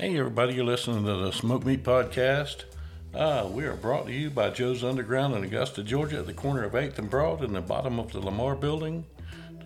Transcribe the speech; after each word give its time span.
Hey, 0.00 0.16
everybody, 0.16 0.54
you're 0.54 0.64
listening 0.64 1.04
to 1.06 1.16
the 1.16 1.32
Smoked 1.32 1.66
Meat 1.66 1.82
Podcast. 1.82 2.66
Uh, 3.12 3.48
we 3.50 3.64
are 3.64 3.74
brought 3.74 4.06
to 4.06 4.12
you 4.12 4.30
by 4.30 4.48
Joe's 4.48 4.84
Underground 4.84 5.34
in 5.34 5.42
Augusta, 5.42 5.82
Georgia, 5.82 6.18
at 6.18 6.26
the 6.26 6.32
corner 6.32 6.62
of 6.62 6.74
8th 6.74 7.00
and 7.00 7.10
Broad 7.10 7.42
in 7.42 7.52
the 7.52 7.60
bottom 7.60 7.98
of 7.98 8.12
the 8.12 8.20
Lamar 8.20 8.54
building. 8.54 9.04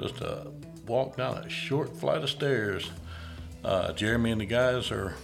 Just 0.01 0.23
a 0.23 0.51
walk 0.87 1.19
down 1.19 1.37
a 1.37 1.51
short 1.51 1.95
flight 1.95 2.23
of 2.23 2.31
stairs. 2.31 2.91
Uh, 3.63 3.93
Jeremy 3.93 4.31
and 4.31 4.41
the 4.41 4.47
guys 4.47 4.91
are 4.91 5.15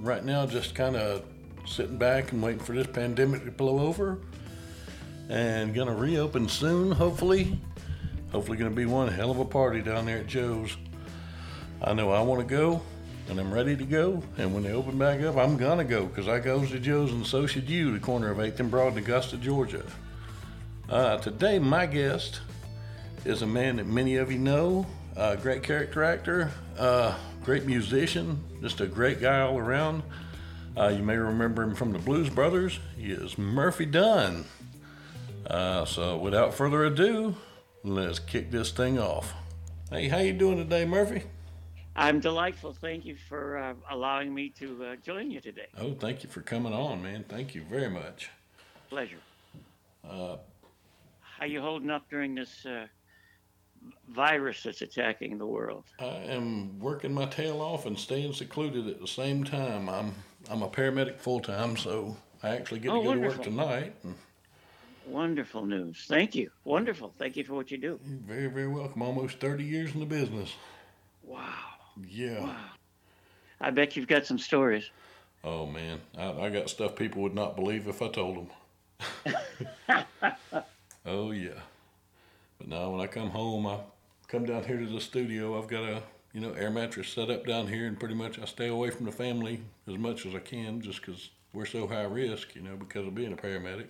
right 0.00 0.24
now 0.24 0.46
just 0.46 0.74
kind 0.74 0.96
of 0.96 1.22
sitting 1.64 1.96
back 1.96 2.32
and 2.32 2.42
waiting 2.42 2.58
for 2.58 2.72
this 2.72 2.88
pandemic 2.88 3.44
to 3.44 3.52
blow 3.52 3.78
over 3.78 4.18
and 5.28 5.76
gonna 5.76 5.94
reopen 5.94 6.48
soon, 6.48 6.90
hopefully. 6.90 7.56
Hopefully, 8.32 8.58
gonna 8.58 8.70
be 8.70 8.84
one 8.84 9.06
hell 9.06 9.30
of 9.30 9.38
a 9.38 9.44
party 9.44 9.80
down 9.80 10.06
there 10.06 10.18
at 10.18 10.26
Joe's. 10.26 10.76
I 11.80 11.92
know 11.92 12.10
I 12.10 12.20
want 12.22 12.40
to 12.40 12.52
go, 12.52 12.82
and 13.28 13.40
I'm 13.40 13.52
ready 13.52 13.76
to 13.76 13.84
go. 13.84 14.22
And 14.38 14.54
when 14.54 14.62
they 14.62 14.72
open 14.72 14.98
back 14.98 15.20
up, 15.22 15.36
I'm 15.36 15.56
gonna 15.56 15.84
go 15.84 16.06
because 16.06 16.28
I 16.28 16.38
goes 16.38 16.70
to 16.70 16.78
Joe's, 16.78 17.12
and 17.12 17.26
so 17.26 17.46
should 17.46 17.68
you. 17.68 17.92
The 17.92 17.98
corner 17.98 18.30
of 18.30 18.38
8th 18.38 18.60
and 18.60 18.70
Broad 18.70 18.92
in 18.92 18.98
Augusta, 18.98 19.36
Georgia. 19.36 19.84
Uh, 20.88 21.18
today, 21.18 21.58
my 21.58 21.86
guest 21.86 22.40
is 23.24 23.42
a 23.42 23.46
man 23.46 23.76
that 23.76 23.86
many 23.86 24.16
of 24.16 24.30
you 24.30 24.38
know. 24.38 24.86
Uh, 25.16 25.34
great 25.34 25.62
character 25.62 26.04
actor, 26.04 26.52
uh, 26.78 27.16
great 27.42 27.64
musician, 27.64 28.38
just 28.60 28.82
a 28.82 28.86
great 28.86 29.18
guy 29.18 29.40
all 29.40 29.58
around. 29.58 30.02
Uh, 30.76 30.88
you 30.88 31.02
may 31.02 31.16
remember 31.16 31.62
him 31.62 31.74
from 31.74 31.92
the 31.92 31.98
Blues 31.98 32.28
Brothers. 32.28 32.78
He 32.98 33.12
is 33.12 33.38
Murphy 33.38 33.86
Dunne. 33.86 34.44
Uh, 35.46 35.86
so, 35.86 36.18
without 36.18 36.52
further 36.52 36.84
ado, 36.84 37.34
let's 37.82 38.18
kick 38.18 38.50
this 38.50 38.70
thing 38.70 38.98
off. 38.98 39.32
Hey, 39.90 40.08
how 40.08 40.18
you 40.18 40.34
doing 40.34 40.58
today, 40.58 40.84
Murphy? 40.84 41.22
I'm 41.96 42.20
delightful. 42.20 42.72
Thank 42.74 43.04
you 43.04 43.16
for 43.28 43.56
uh, 43.58 43.74
allowing 43.90 44.34
me 44.34 44.50
to 44.58 44.84
uh, 44.84 44.96
join 44.96 45.30
you 45.30 45.40
today. 45.40 45.66
Oh, 45.78 45.94
thank 45.94 46.22
you 46.22 46.28
for 46.28 46.42
coming 46.42 46.72
on, 46.72 47.02
man. 47.02 47.24
Thank 47.28 47.54
you 47.54 47.62
very 47.62 47.88
much. 47.88 48.30
Pleasure. 48.90 49.18
Uh, 50.08 50.36
How 51.20 51.46
you 51.46 51.60
holding 51.60 51.90
up 51.90 52.08
during 52.10 52.34
this 52.34 52.66
uh, 52.66 52.86
virus 54.10 54.62
that's 54.62 54.82
attacking 54.82 55.38
the 55.38 55.46
world? 55.46 55.84
I 55.98 56.04
am 56.04 56.78
working 56.78 57.14
my 57.14 57.26
tail 57.26 57.60
off 57.62 57.86
and 57.86 57.98
staying 57.98 58.34
secluded 58.34 58.86
at 58.88 59.00
the 59.00 59.06
same 59.08 59.42
time. 59.44 59.88
I'm 59.88 60.14
I'm 60.50 60.62
a 60.62 60.68
paramedic 60.68 61.18
full 61.18 61.40
time, 61.40 61.76
so 61.76 62.16
I 62.42 62.50
actually 62.50 62.80
get 62.80 62.90
to 62.90 62.94
Oh, 62.96 63.02
go 63.02 63.08
wonderful. 63.08 63.42
to 63.44 63.50
work 63.50 63.58
tonight. 63.66 63.94
And 64.04 64.14
Wonderful 65.06 65.64
news. 65.64 66.04
Thank 66.08 66.34
you. 66.34 66.50
Wonderful. 66.64 67.14
Thank 67.18 67.36
you 67.36 67.44
for 67.44 67.54
what 67.54 67.70
you 67.70 67.78
do. 67.78 67.98
you're 68.04 68.18
very, 68.18 68.48
very 68.48 68.68
welcome. 68.68 69.02
Almost 69.02 69.38
30 69.40 69.64
years 69.64 69.94
in 69.94 70.00
the 70.00 70.06
business. 70.06 70.52
Wow. 71.22 71.65
Yeah. 72.08 72.40
Wow. 72.40 72.56
I 73.60 73.70
bet 73.70 73.96
you've 73.96 74.08
got 74.08 74.26
some 74.26 74.38
stories. 74.38 74.90
Oh, 75.44 75.66
man. 75.66 76.00
I, 76.16 76.30
I 76.32 76.50
got 76.50 76.68
stuff 76.68 76.96
people 76.96 77.22
would 77.22 77.34
not 77.34 77.56
believe 77.56 77.86
if 77.86 78.02
I 78.02 78.08
told 78.08 78.36
them. 78.36 79.34
oh, 81.06 81.30
yeah. 81.30 81.60
But 82.58 82.68
now 82.68 82.90
when 82.90 83.00
I 83.00 83.06
come 83.06 83.30
home, 83.30 83.66
I 83.66 83.78
come 84.28 84.44
down 84.44 84.64
here 84.64 84.78
to 84.78 84.86
the 84.86 85.00
studio. 85.00 85.58
I've 85.58 85.68
got 85.68 85.84
a, 85.84 86.02
you 86.32 86.40
know, 86.40 86.52
air 86.52 86.70
mattress 86.70 87.08
set 87.08 87.30
up 87.30 87.46
down 87.46 87.66
here, 87.68 87.86
and 87.86 87.98
pretty 87.98 88.14
much 88.14 88.38
I 88.38 88.44
stay 88.44 88.68
away 88.68 88.90
from 88.90 89.06
the 89.06 89.12
family 89.12 89.60
as 89.86 89.96
much 89.96 90.26
as 90.26 90.34
I 90.34 90.40
can 90.40 90.80
just 90.80 91.00
because 91.00 91.30
we're 91.52 91.66
so 91.66 91.86
high 91.86 92.02
risk, 92.02 92.54
you 92.54 92.62
know, 92.62 92.76
because 92.76 93.06
of 93.06 93.14
being 93.14 93.32
a 93.32 93.36
paramedic. 93.36 93.86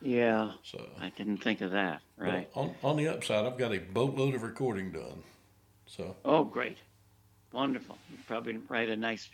Yeah. 0.00 0.52
So, 0.62 0.88
I 1.00 1.10
didn't 1.16 1.38
think 1.38 1.60
of 1.60 1.70
that. 1.72 2.00
Right. 2.16 2.48
on, 2.54 2.74
on 2.82 2.96
the 2.96 3.08
upside, 3.08 3.44
I've 3.44 3.58
got 3.58 3.72
a 3.72 3.78
boatload 3.78 4.34
of 4.34 4.42
recording 4.42 4.92
done. 4.92 5.22
So, 5.86 6.16
Oh, 6.24 6.44
great. 6.44 6.78
Wonderful. 7.52 7.98
Probably 8.26 8.56
write 8.68 8.88
a 8.90 8.96
nice 8.96 9.30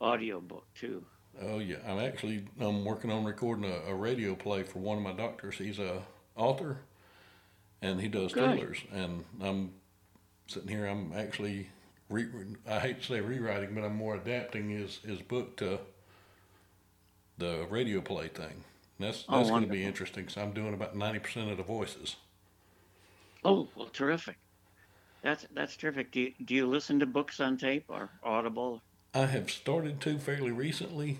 audio 0.00 0.40
book 0.40 0.66
too. 0.74 1.04
oh 1.42 1.58
yeah, 1.58 1.76
I'm 1.86 1.98
actually 1.98 2.44
I'm 2.60 2.84
working 2.84 3.10
on 3.10 3.24
recording 3.24 3.64
a, 3.70 3.90
a 3.90 3.94
radio 3.94 4.34
play 4.34 4.62
for 4.62 4.78
one 4.78 4.96
of 4.96 5.02
my 5.04 5.12
doctors. 5.12 5.56
He's 5.58 5.78
a 5.78 6.02
author, 6.36 6.78
and 7.82 8.00
he 8.00 8.08
does 8.08 8.32
Good. 8.32 8.56
thrillers. 8.56 8.78
And 8.92 9.24
I'm 9.40 9.72
sitting 10.48 10.68
here. 10.68 10.86
I'm 10.86 11.12
actually 11.14 11.68
re, 12.10 12.26
I 12.68 12.80
hate 12.80 13.00
to 13.02 13.06
say 13.06 13.20
rewriting, 13.20 13.74
but 13.74 13.84
I'm 13.84 13.96
more 13.96 14.16
adapting 14.16 14.70
his 14.70 14.98
his 14.98 15.20
book 15.22 15.56
to 15.58 15.80
the 17.38 17.66
radio 17.70 18.00
play 18.00 18.28
thing. 18.28 18.64
And 18.98 19.08
that's 19.08 19.24
Oh, 19.28 19.38
that's 19.38 19.50
going 19.50 19.62
to 19.62 19.68
be 19.68 19.84
interesting. 19.84 20.28
So 20.28 20.42
I'm 20.42 20.52
doing 20.52 20.74
about 20.74 20.96
ninety 20.96 21.18
percent 21.20 21.50
of 21.50 21.56
the 21.56 21.62
voices. 21.62 22.16
Oh, 23.44 23.68
well, 23.76 23.88
terrific. 23.88 24.38
That's 25.24 25.46
that's 25.54 25.74
terrific. 25.74 26.12
Do 26.12 26.20
you, 26.20 26.32
do 26.44 26.54
you 26.54 26.66
listen 26.66 27.00
to 27.00 27.06
books 27.06 27.40
on 27.40 27.56
tape 27.56 27.86
or 27.88 28.10
Audible? 28.22 28.82
I 29.14 29.24
have 29.24 29.50
started 29.50 29.98
to 30.02 30.18
fairly 30.18 30.50
recently. 30.50 31.18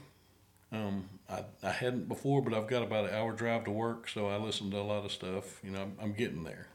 Um, 0.71 1.09
I, 1.29 1.45
I 1.63 1.71
hadn't 1.71 2.07
before, 2.07 2.43
but 2.43 2.53
I've 2.53 2.67
got 2.67 2.83
about 2.83 3.09
an 3.09 3.15
hour 3.15 3.33
drive 3.33 3.65
to 3.65 3.71
work, 3.71 4.09
so 4.09 4.27
I 4.27 4.37
listen 4.37 4.71
to 4.73 4.77
a 4.77 4.83
lot 4.83 5.07
of 5.07 5.13
stuff. 5.13 5.59
You 5.65 5.71
know, 5.71 5.83
I'm, 5.83 5.97
I'm 6.03 6.13
getting 6.13 6.45
there. 6.45 6.69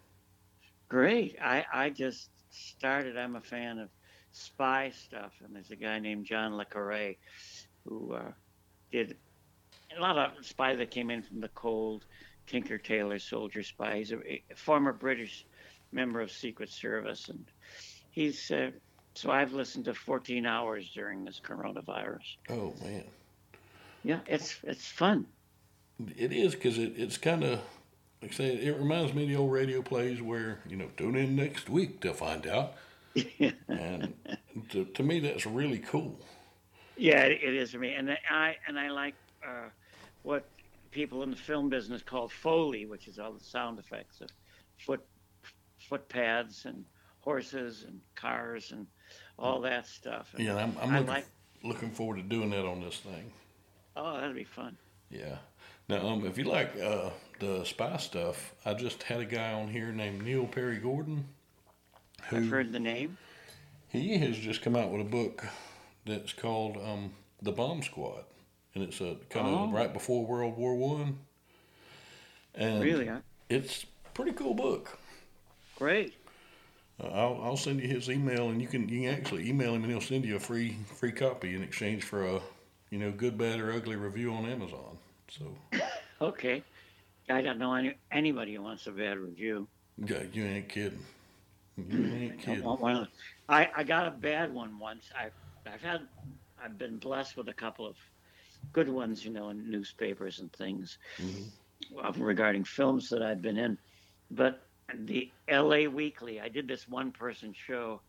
Great. 0.87 1.37
I, 1.39 1.65
I 1.71 1.89
just 1.91 2.29
started. 2.49 3.15
I'm 3.15 3.35
a 3.35 3.41
fan 3.41 3.77
of 3.77 3.89
spy 4.31 4.89
stuff, 4.89 5.33
and 5.45 5.55
there's 5.55 5.69
a 5.69 5.75
guy 5.75 5.99
named 5.99 6.25
John 6.25 6.57
Le 6.57 6.65
Carre 6.65 7.15
who 7.85 8.13
uh, 8.13 8.31
did 8.91 9.17
a 9.95 10.01
lot 10.01 10.17
of 10.17 10.43
spy 10.43 10.75
that 10.75 10.89
came 10.89 11.11
in 11.11 11.21
from 11.21 11.41
the 11.41 11.49
cold. 11.49 12.05
Tinker 12.47 12.79
Tailor 12.79 13.19
Soldier 13.19 13.61
Spy. 13.61 13.97
He's 13.97 14.11
a, 14.11 14.17
a 14.27 14.41
former 14.55 14.91
British 14.91 15.45
member 15.91 16.21
of 16.21 16.31
Secret 16.31 16.69
Service, 16.69 17.29
and 17.29 17.45
he's. 18.11 18.49
Uh, 18.51 18.71
so 19.15 19.31
I've 19.31 19.53
listened 19.53 19.85
to 19.85 19.93
14 19.93 20.45
hours 20.45 20.89
during 20.93 21.25
this 21.25 21.41
coronavirus. 21.43 22.37
Oh 22.49 22.73
man, 22.81 23.03
Yeah, 24.03 24.19
it's 24.27 24.57
it's 24.63 24.87
fun. 24.87 25.25
it 26.15 26.31
is 26.31 26.55
because 26.55 26.77
it, 26.77 26.93
it's 26.95 27.17
kind 27.17 27.43
of 27.43 27.59
like 28.21 28.31
I 28.31 28.35
say, 28.35 28.55
it 28.55 28.77
reminds 28.77 29.13
me 29.13 29.23
of 29.23 29.29
the 29.29 29.35
old 29.35 29.51
radio 29.51 29.81
plays 29.81 30.21
where 30.21 30.59
you 30.67 30.77
know 30.77 30.89
tune 30.97 31.15
in 31.15 31.35
next 31.35 31.69
week 31.69 32.01
to 32.01 32.13
find 32.13 32.45
out, 32.47 32.73
and 33.67 34.13
to, 34.69 34.85
to 34.85 35.03
me 35.03 35.19
that's 35.19 35.45
really 35.45 35.79
cool. 35.79 36.19
Yeah, 36.95 37.23
it 37.23 37.39
it 37.43 37.55
is 37.55 37.71
for 37.71 37.79
me, 37.79 37.93
and 37.93 38.11
I 38.29 38.55
and 38.67 38.79
I 38.79 38.91
like 38.91 39.15
uh, 39.45 39.69
what 40.23 40.45
people 40.91 41.23
in 41.23 41.31
the 41.31 41.37
film 41.37 41.69
business 41.69 42.01
call 42.03 42.27
foley, 42.29 42.85
which 42.85 43.07
is 43.07 43.19
all 43.19 43.31
the 43.31 43.43
sound 43.43 43.79
effects 43.79 44.21
of 44.21 44.29
foot 44.77 45.05
foot 45.89 46.07
pads 46.07 46.65
and 46.65 46.85
horses 47.21 47.83
and 47.87 47.99
cars 48.15 48.71
and 48.71 48.85
all 49.39 49.59
that 49.61 49.87
stuff. 49.87 50.29
And 50.35 50.45
Yeah, 50.45 50.55
I'm, 50.55 50.75
I'm 50.81 50.91
looking, 50.93 51.07
like. 51.07 51.25
looking 51.63 51.89
forward 51.91 52.17
to 52.17 52.23
doing 52.23 52.51
that 52.51 52.65
on 52.65 52.79
this 52.81 52.97
thing. 52.97 53.33
Oh, 53.95 54.13
that'd 54.21 54.35
be 54.35 54.43
fun. 54.43 54.77
Yeah. 55.09 55.37
Now, 55.89 56.07
um, 56.07 56.25
if 56.27 56.37
you 56.37 56.43
like 56.43 56.79
uh, 56.79 57.09
the 57.39 57.63
spy 57.65 57.97
stuff, 57.97 58.53
I 58.63 58.75
just 58.75 59.01
had 59.03 59.19
a 59.19 59.25
guy 59.25 59.51
on 59.53 59.67
here 59.69 59.91
named 59.91 60.23
Neil 60.23 60.45
Perry 60.45 60.77
Gordon. 60.77 61.25
I've 62.31 62.47
heard 62.49 62.71
the 62.71 62.79
name. 62.79 63.17
He 63.87 64.15
has 64.19 64.37
just 64.37 64.61
come 64.61 64.75
out 64.75 64.91
with 64.91 65.01
a 65.01 65.09
book 65.09 65.43
that's 66.05 66.31
called 66.31 66.77
um, 66.77 67.11
The 67.41 67.51
Bomb 67.51 67.81
Squad, 67.81 68.23
and 68.75 68.83
it's 68.83 69.01
a 69.01 69.15
kind 69.31 69.47
of 69.47 69.53
Oh. 69.53 69.71
right 69.71 69.91
before 69.91 70.23
World 70.27 70.55
War 70.55 70.75
One. 70.75 71.17
And 72.53 72.83
Really, 72.83 73.07
huh? 73.07 73.19
it's 73.49 73.83
a 73.83 74.09
pretty 74.13 74.33
cool 74.33 74.53
book. 74.53 74.99
Great. 75.79 76.15
Uh, 77.01 77.07
I'll, 77.07 77.41
I'll 77.41 77.57
send 77.57 77.79
you 77.81 77.87
his 77.87 78.09
email, 78.09 78.49
and 78.49 78.61
you 78.61 78.67
can 78.67 78.89
you 78.89 79.01
can 79.09 79.17
actually 79.17 79.49
email 79.49 79.73
him, 79.73 79.83
and 79.83 79.91
he'll 79.91 80.01
send 80.01 80.25
you 80.25 80.35
a 80.35 80.39
free 80.39 80.77
free 80.95 81.11
copy 81.11 81.55
in 81.55 81.63
exchange 81.63 82.03
for 82.03 82.25
a 82.25 82.41
you 82.89 82.99
know 82.99 83.11
good, 83.11 83.37
bad, 83.37 83.59
or 83.59 83.71
ugly 83.71 83.95
review 83.95 84.33
on 84.33 84.45
Amazon. 84.45 84.97
So 85.29 85.45
Okay. 86.21 86.65
I 87.29 87.41
don't 87.41 87.59
know 87.59 87.73
any, 87.75 87.95
anybody 88.11 88.55
who 88.55 88.63
wants 88.63 88.87
a 88.87 88.91
bad 88.91 89.17
review. 89.19 89.69
yeah, 89.97 90.23
you 90.31 90.45
ain't 90.45 90.69
kidding. 90.69 91.05
You 91.77 92.05
ain't 92.13 92.39
I 92.47 92.53
kidding. 92.55 92.63
want 92.63 92.81
one 92.81 92.95
of- 92.97 93.07
I, 93.47 93.69
I 93.75 93.83
got 93.83 94.07
a 94.07 94.11
bad 94.11 94.53
one 94.53 94.77
once. 94.79 95.09
I've 95.17 95.33
I've 95.65 95.81
had 95.81 96.01
I've 96.61 96.77
been 96.77 96.99
blessed 96.99 97.37
with 97.37 97.49
a 97.49 97.53
couple 97.53 97.87
of 97.87 97.97
good 98.73 98.89
ones, 98.89 99.23
you 99.25 99.31
know, 99.31 99.49
in 99.49 99.69
newspapers 99.69 100.39
and 100.39 100.51
things 100.53 100.97
Mhm. 101.19 101.51
uh, 102.03 102.11
regarding 102.17 102.63
films 102.63 103.09
that 103.09 103.21
I've 103.23 103.41
been 103.41 103.57
in. 103.57 103.77
But 104.31 104.68
the 104.95 105.31
L.A. 105.47 105.87
Weekly, 105.87 106.39
I 106.39 106.49
did 106.49 106.67
this 106.67 106.87
one-person 106.87 107.53
show, 107.53 108.01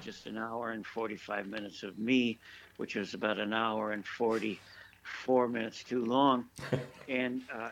just 0.00 0.26
an 0.26 0.36
hour 0.38 0.70
and 0.70 0.84
45 0.86 1.46
minutes 1.46 1.82
of 1.82 1.98
me, 1.98 2.38
which 2.76 2.96
was 2.96 3.14
about 3.14 3.38
an 3.38 3.52
hour 3.52 3.92
and 3.92 4.04
44 4.06 5.48
minutes 5.48 5.82
too 5.84 6.04
long, 6.04 6.46
and 7.08 7.42
uh, 7.54 7.70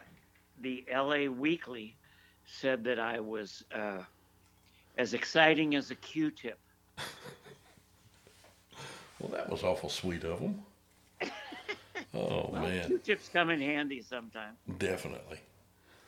the 0.61 0.85
L.A. 0.91 1.29
Weekly 1.29 1.97
said 2.45 2.85
that 2.85 2.99
I 2.99 3.21
was 3.21 3.63
uh, 3.75 4.03
as 4.97 5.15
exciting 5.15 5.75
as 5.75 5.91
a 5.91 5.97
Q-tip. 5.97 6.59
Well, 9.19 9.31
that 9.31 9.49
was 9.51 9.63
awful 9.63 9.89
sweet 9.89 10.25
of 10.25 10.41
them. 10.41 10.63
Oh 12.15 12.49
Well, 12.51 12.63
man, 12.63 12.87
Q-tips 12.87 13.29
come 13.29 13.51
in 13.51 13.61
handy 13.61 14.01
sometimes. 14.03 14.59
definitely. 14.79 15.41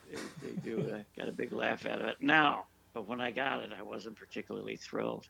They, 0.09 0.17
they 0.41 0.53
do. 0.63 0.93
I 0.95 1.05
got 1.19 1.29
a 1.29 1.33
big 1.33 1.53
laugh 1.53 1.85
out 1.85 2.01
of 2.01 2.07
it 2.07 2.17
now, 2.21 2.65
but 2.93 3.07
when 3.07 3.21
I 3.21 3.31
got 3.31 3.63
it, 3.63 3.71
I 3.77 3.83
wasn't 3.83 4.17
particularly 4.17 4.75
thrilled. 4.75 5.27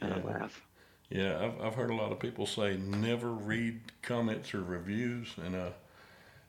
Of 0.00 0.24
Yeah. 0.24 0.24
laugh. 0.24 0.62
Yeah, 1.10 1.44
I've, 1.44 1.60
I've 1.60 1.74
heard 1.74 1.90
a 1.90 1.94
lot 1.94 2.12
of 2.12 2.20
people 2.20 2.46
say 2.46 2.76
never 2.76 3.32
read 3.32 3.80
comments 4.02 4.54
or 4.54 4.62
reviews, 4.62 5.34
and 5.38 5.56
uh, 5.56 5.70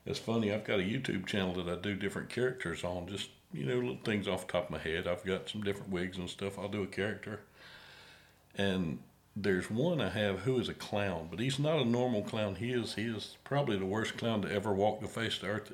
it's 0.05 0.19
funny. 0.19 0.53
I've 0.53 0.65
got 0.65 0.79
a 0.79 0.83
YouTube 0.83 1.25
channel 1.25 1.53
that 1.55 1.69
I 1.69 1.81
do 1.81 1.95
different 1.95 2.29
characters 2.29 2.83
on, 2.83 3.07
just 3.07 3.29
you 3.53 3.65
know, 3.65 3.75
little 3.75 3.97
things 4.03 4.27
off 4.27 4.45
the 4.47 4.53
top 4.53 4.65
of 4.65 4.71
my 4.71 4.77
head. 4.79 5.07
I've 5.07 5.23
got 5.25 5.49
some 5.49 5.63
different 5.63 5.91
wigs 5.91 6.17
and 6.17 6.29
stuff. 6.29 6.59
I'll 6.59 6.67
do 6.67 6.83
a 6.83 6.87
character, 6.87 7.41
and 8.57 8.99
there's 9.35 9.71
one 9.71 10.01
I 10.01 10.09
have 10.09 10.39
who 10.39 10.59
is 10.59 10.69
a 10.69 10.73
clown, 10.73 11.27
but 11.31 11.39
he's 11.39 11.59
not 11.59 11.79
a 11.79 11.85
normal 11.85 12.21
clown. 12.23 12.55
He 12.55 12.71
is 12.71 12.95
he 12.95 13.03
is 13.03 13.37
probably 13.45 13.77
the 13.77 13.85
worst 13.85 14.17
clown 14.17 14.41
to 14.41 14.51
ever 14.51 14.73
walk 14.73 15.01
the 15.01 15.07
face 15.07 15.35
of 15.37 15.41
the 15.41 15.47
earth. 15.47 15.73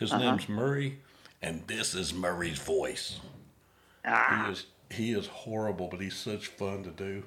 His 0.00 0.12
Uh-huh. 0.12 0.22
name's 0.22 0.48
Murray, 0.48 0.98
and 1.42 1.64
this 1.68 1.94
is 1.94 2.12
Murray's 2.12 2.58
voice. 2.58 3.20
Ah, 4.04 4.46
He 4.46 4.52
is 4.52 4.66
he 4.90 5.12
is 5.12 5.28
horrible, 5.28 5.86
but 5.86 6.00
he's 6.00 6.16
such 6.16 6.48
fun 6.48 6.82
to 6.82 6.90
do. 6.90 7.22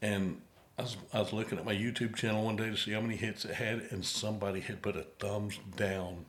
And 0.00 0.40
I 0.78 0.82
was, 0.82 0.96
I 1.12 1.18
was 1.20 1.34
looking 1.34 1.58
at 1.58 1.66
my 1.66 1.74
YouTube 1.74 2.16
channel 2.16 2.44
one 2.44 2.56
day 2.56 2.70
to 2.70 2.76
see 2.78 2.92
how 2.92 3.02
many 3.02 3.16
hits 3.16 3.44
it 3.44 3.52
had, 3.56 3.80
and 3.90 4.02
somebody 4.06 4.60
had 4.60 4.80
put 4.80 4.96
a 4.96 5.02
thumbs 5.18 5.58
down. 5.76 6.24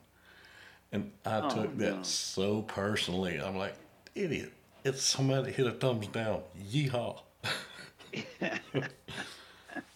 And 0.92 1.14
I 1.26 1.40
Oh, 1.40 1.50
took 1.50 1.78
that 1.78 1.98
no. 1.98 2.04
so 2.04 2.64
personally. 2.64 3.40
I'm 3.40 3.56
like, 3.56 3.76
idiot. 4.16 4.52
It's 4.84 5.02
somebody 5.04 5.52
hit 5.54 5.68
a 5.68 5.72
thumbs 5.72 6.08
down. 6.08 6.42
Yeehaw. 6.60 7.22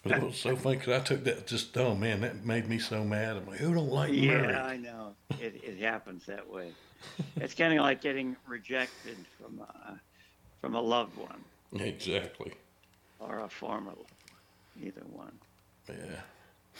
it 0.04 0.22
was 0.22 0.36
so 0.36 0.56
funny 0.56 0.76
because 0.76 1.00
I 1.00 1.04
took 1.04 1.24
that 1.24 1.46
just, 1.46 1.76
oh 1.76 1.94
man, 1.94 2.20
that 2.20 2.44
made 2.44 2.68
me 2.68 2.78
so 2.78 3.04
mad. 3.04 3.36
I'm 3.36 3.46
like, 3.46 3.58
who 3.58 3.74
don't 3.74 3.90
like 3.90 4.12
yeah, 4.12 4.38
Murray? 4.38 4.54
I 4.54 4.76
know. 4.76 5.14
It, 5.40 5.60
it 5.64 5.78
happens 5.80 6.26
that 6.26 6.48
way. 6.48 6.72
It's 7.36 7.54
kind 7.54 7.72
of 7.74 7.80
like 7.80 8.00
getting 8.00 8.36
rejected 8.46 9.16
from 9.38 9.60
a, 9.60 10.00
from 10.60 10.74
a 10.74 10.80
loved 10.80 11.16
one 11.16 11.44
Exactly. 11.80 12.52
or 13.20 13.40
a 13.40 13.48
former 13.48 13.90
loved 13.90 13.98
one, 14.30 14.86
either 14.86 15.02
one. 15.12 15.32
Yeah. 15.88 16.20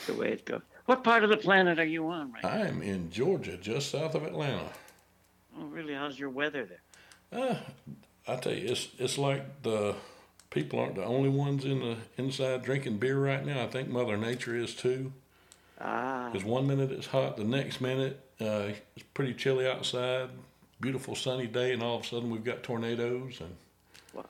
The 0.06 0.14
way 0.14 0.32
it 0.32 0.44
goes. 0.44 0.62
What 0.86 1.04
part 1.04 1.24
of 1.24 1.30
the 1.30 1.36
planet 1.36 1.78
are 1.78 1.84
you 1.84 2.08
on 2.08 2.32
right 2.32 2.42
now? 2.42 2.48
I 2.50 2.58
am 2.66 2.82
in 2.82 3.10
Georgia, 3.10 3.56
just 3.56 3.90
south 3.90 4.14
of 4.14 4.24
Atlanta. 4.24 4.70
Oh, 5.58 5.66
really? 5.66 5.94
How's 5.94 6.18
your 6.18 6.30
weather 6.30 6.66
there? 6.66 7.40
Uh, 7.40 7.56
I 8.26 8.36
tell 8.36 8.52
you, 8.52 8.68
it's 8.68 8.88
it's 8.98 9.18
like 9.18 9.62
the 9.62 9.94
people 10.54 10.78
aren't 10.78 10.94
the 10.94 11.04
only 11.04 11.28
ones 11.28 11.64
in 11.64 11.80
the 11.80 11.96
inside 12.16 12.62
drinking 12.62 12.96
beer 12.98 13.18
right 13.18 13.44
now. 13.44 13.64
I 13.64 13.66
think 13.66 13.88
Mother 13.88 14.16
Nature 14.16 14.56
is 14.56 14.74
too. 14.74 15.12
Ah, 15.80 16.30
Because 16.32 16.46
one 16.46 16.66
minute 16.66 16.92
it's 16.92 17.08
hot, 17.08 17.36
the 17.36 17.44
next 17.44 17.80
minute 17.80 18.20
uh, 18.40 18.70
it's 18.96 19.04
pretty 19.12 19.34
chilly 19.34 19.66
outside, 19.68 20.28
beautiful 20.80 21.14
sunny 21.16 21.48
day, 21.48 21.72
and 21.72 21.82
all 21.82 21.96
of 21.96 22.02
a 22.02 22.06
sudden 22.06 22.30
we've 22.30 22.44
got 22.44 22.62
tornadoes 22.62 23.40
and 23.40 23.54
wow. 24.14 24.24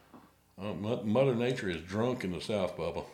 uh, 0.60 1.04
Mother 1.04 1.34
Nature 1.34 1.68
is 1.68 1.82
drunk 1.82 2.24
in 2.24 2.32
the 2.32 2.40
South, 2.40 2.76
Bubba. 2.76 3.04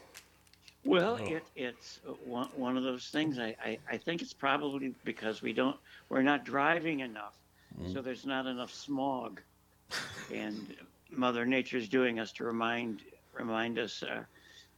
Well, 0.84 1.18
Oh. 1.20 1.24
it, 1.26 1.42
it's 1.56 1.98
one, 2.24 2.48
one 2.54 2.76
of 2.78 2.84
those 2.84 3.08
things. 3.08 3.38
I, 3.38 3.54
I, 3.62 3.78
I 3.90 3.96
think 3.98 4.22
it's 4.22 4.32
probably 4.32 4.94
because 5.04 5.42
we 5.42 5.52
don't 5.52 5.76
we're 6.08 6.22
not 6.22 6.44
driving 6.44 7.00
enough, 7.00 7.34
Mm. 7.80 7.92
so 7.92 8.02
there's 8.02 8.26
not 8.26 8.46
enough 8.46 8.72
smog, 8.74 9.40
and 10.34 10.74
Mother 11.12 11.44
Nature's 11.44 11.88
doing 11.88 12.18
us 12.18 12.32
to 12.32 12.44
remind 12.44 13.02
remind 13.32 13.78
us 13.78 14.02
uh, 14.02 14.24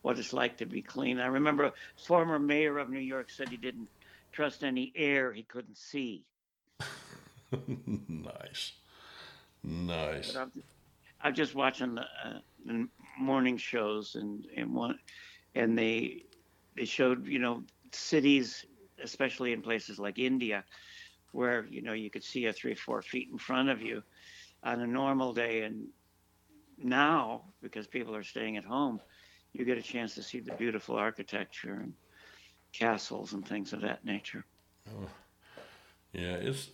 what 0.03 0.19
it's 0.19 0.33
like 0.33 0.57
to 0.59 0.67
be 0.67 0.83
clean. 0.83 1.19
I 1.19 1.27
remember 1.27 1.65
a 1.65 1.73
former 1.97 2.39
mayor 2.39 2.79
of 2.79 2.91
New 2.91 3.01
York 3.01 3.31
said 3.31 3.49
he 3.49 3.57
didn't 3.57 3.89
trust 4.33 4.65
any 4.65 4.93
air 4.97 5.33
he 5.33 5.43
couldn't 5.45 5.77
see. 5.79 6.25
nice, 8.09 8.73
nice. 9.63 10.33
But 10.33 10.41
I'm, 10.41 10.53
I'm 11.23 11.35
just 11.35 11.55
watching 11.55 11.95
the, 11.95 12.03
uh, 12.03 12.39
the 12.65 12.89
morning 13.19 13.57
shows 13.57 14.15
and 14.15 14.45
and 14.57 14.75
one, 14.75 14.99
and 15.55 15.79
they 15.79 16.25
they 16.77 16.85
showed 16.85 17.27
you 17.27 17.39
know 17.39 17.63
cities, 17.93 18.65
especially 19.03 19.53
in 19.53 19.63
places 19.63 19.99
like 19.99 20.19
India, 20.19 20.65
where 21.33 21.67
you 21.71 21.83
know 21.83 21.93
you 21.93 22.11
could 22.11 22.25
see 22.25 22.47
a 22.47 22.53
three 22.53 22.75
four 22.75 23.03
feet 23.03 23.29
in 23.31 23.39
front 23.39 23.69
of 23.69 23.81
you 23.83 24.03
on 24.65 24.81
a 24.81 24.87
normal 24.87 25.33
day, 25.33 25.63
and 25.63 25.87
now 26.85 27.43
because 27.63 27.87
people 27.87 28.15
are 28.15 28.23
staying 28.25 28.57
at 28.57 28.65
home, 28.65 29.01
you 29.53 29.65
get 29.65 29.79
a 29.79 29.83
chance 29.83 30.15
to 30.15 30.23
see 30.23 30.41
the 30.41 30.53
beautiful 30.55 30.97
architecture 30.97 31.75
and 31.83 31.93
castles 32.73 33.33
and 33.35 33.47
things 33.47 33.73
of 33.73 33.81
that 33.83 34.05
nature. 34.05 34.45
Oh. 34.89 35.09
Yeah, 36.13 36.35
it's 36.35 36.69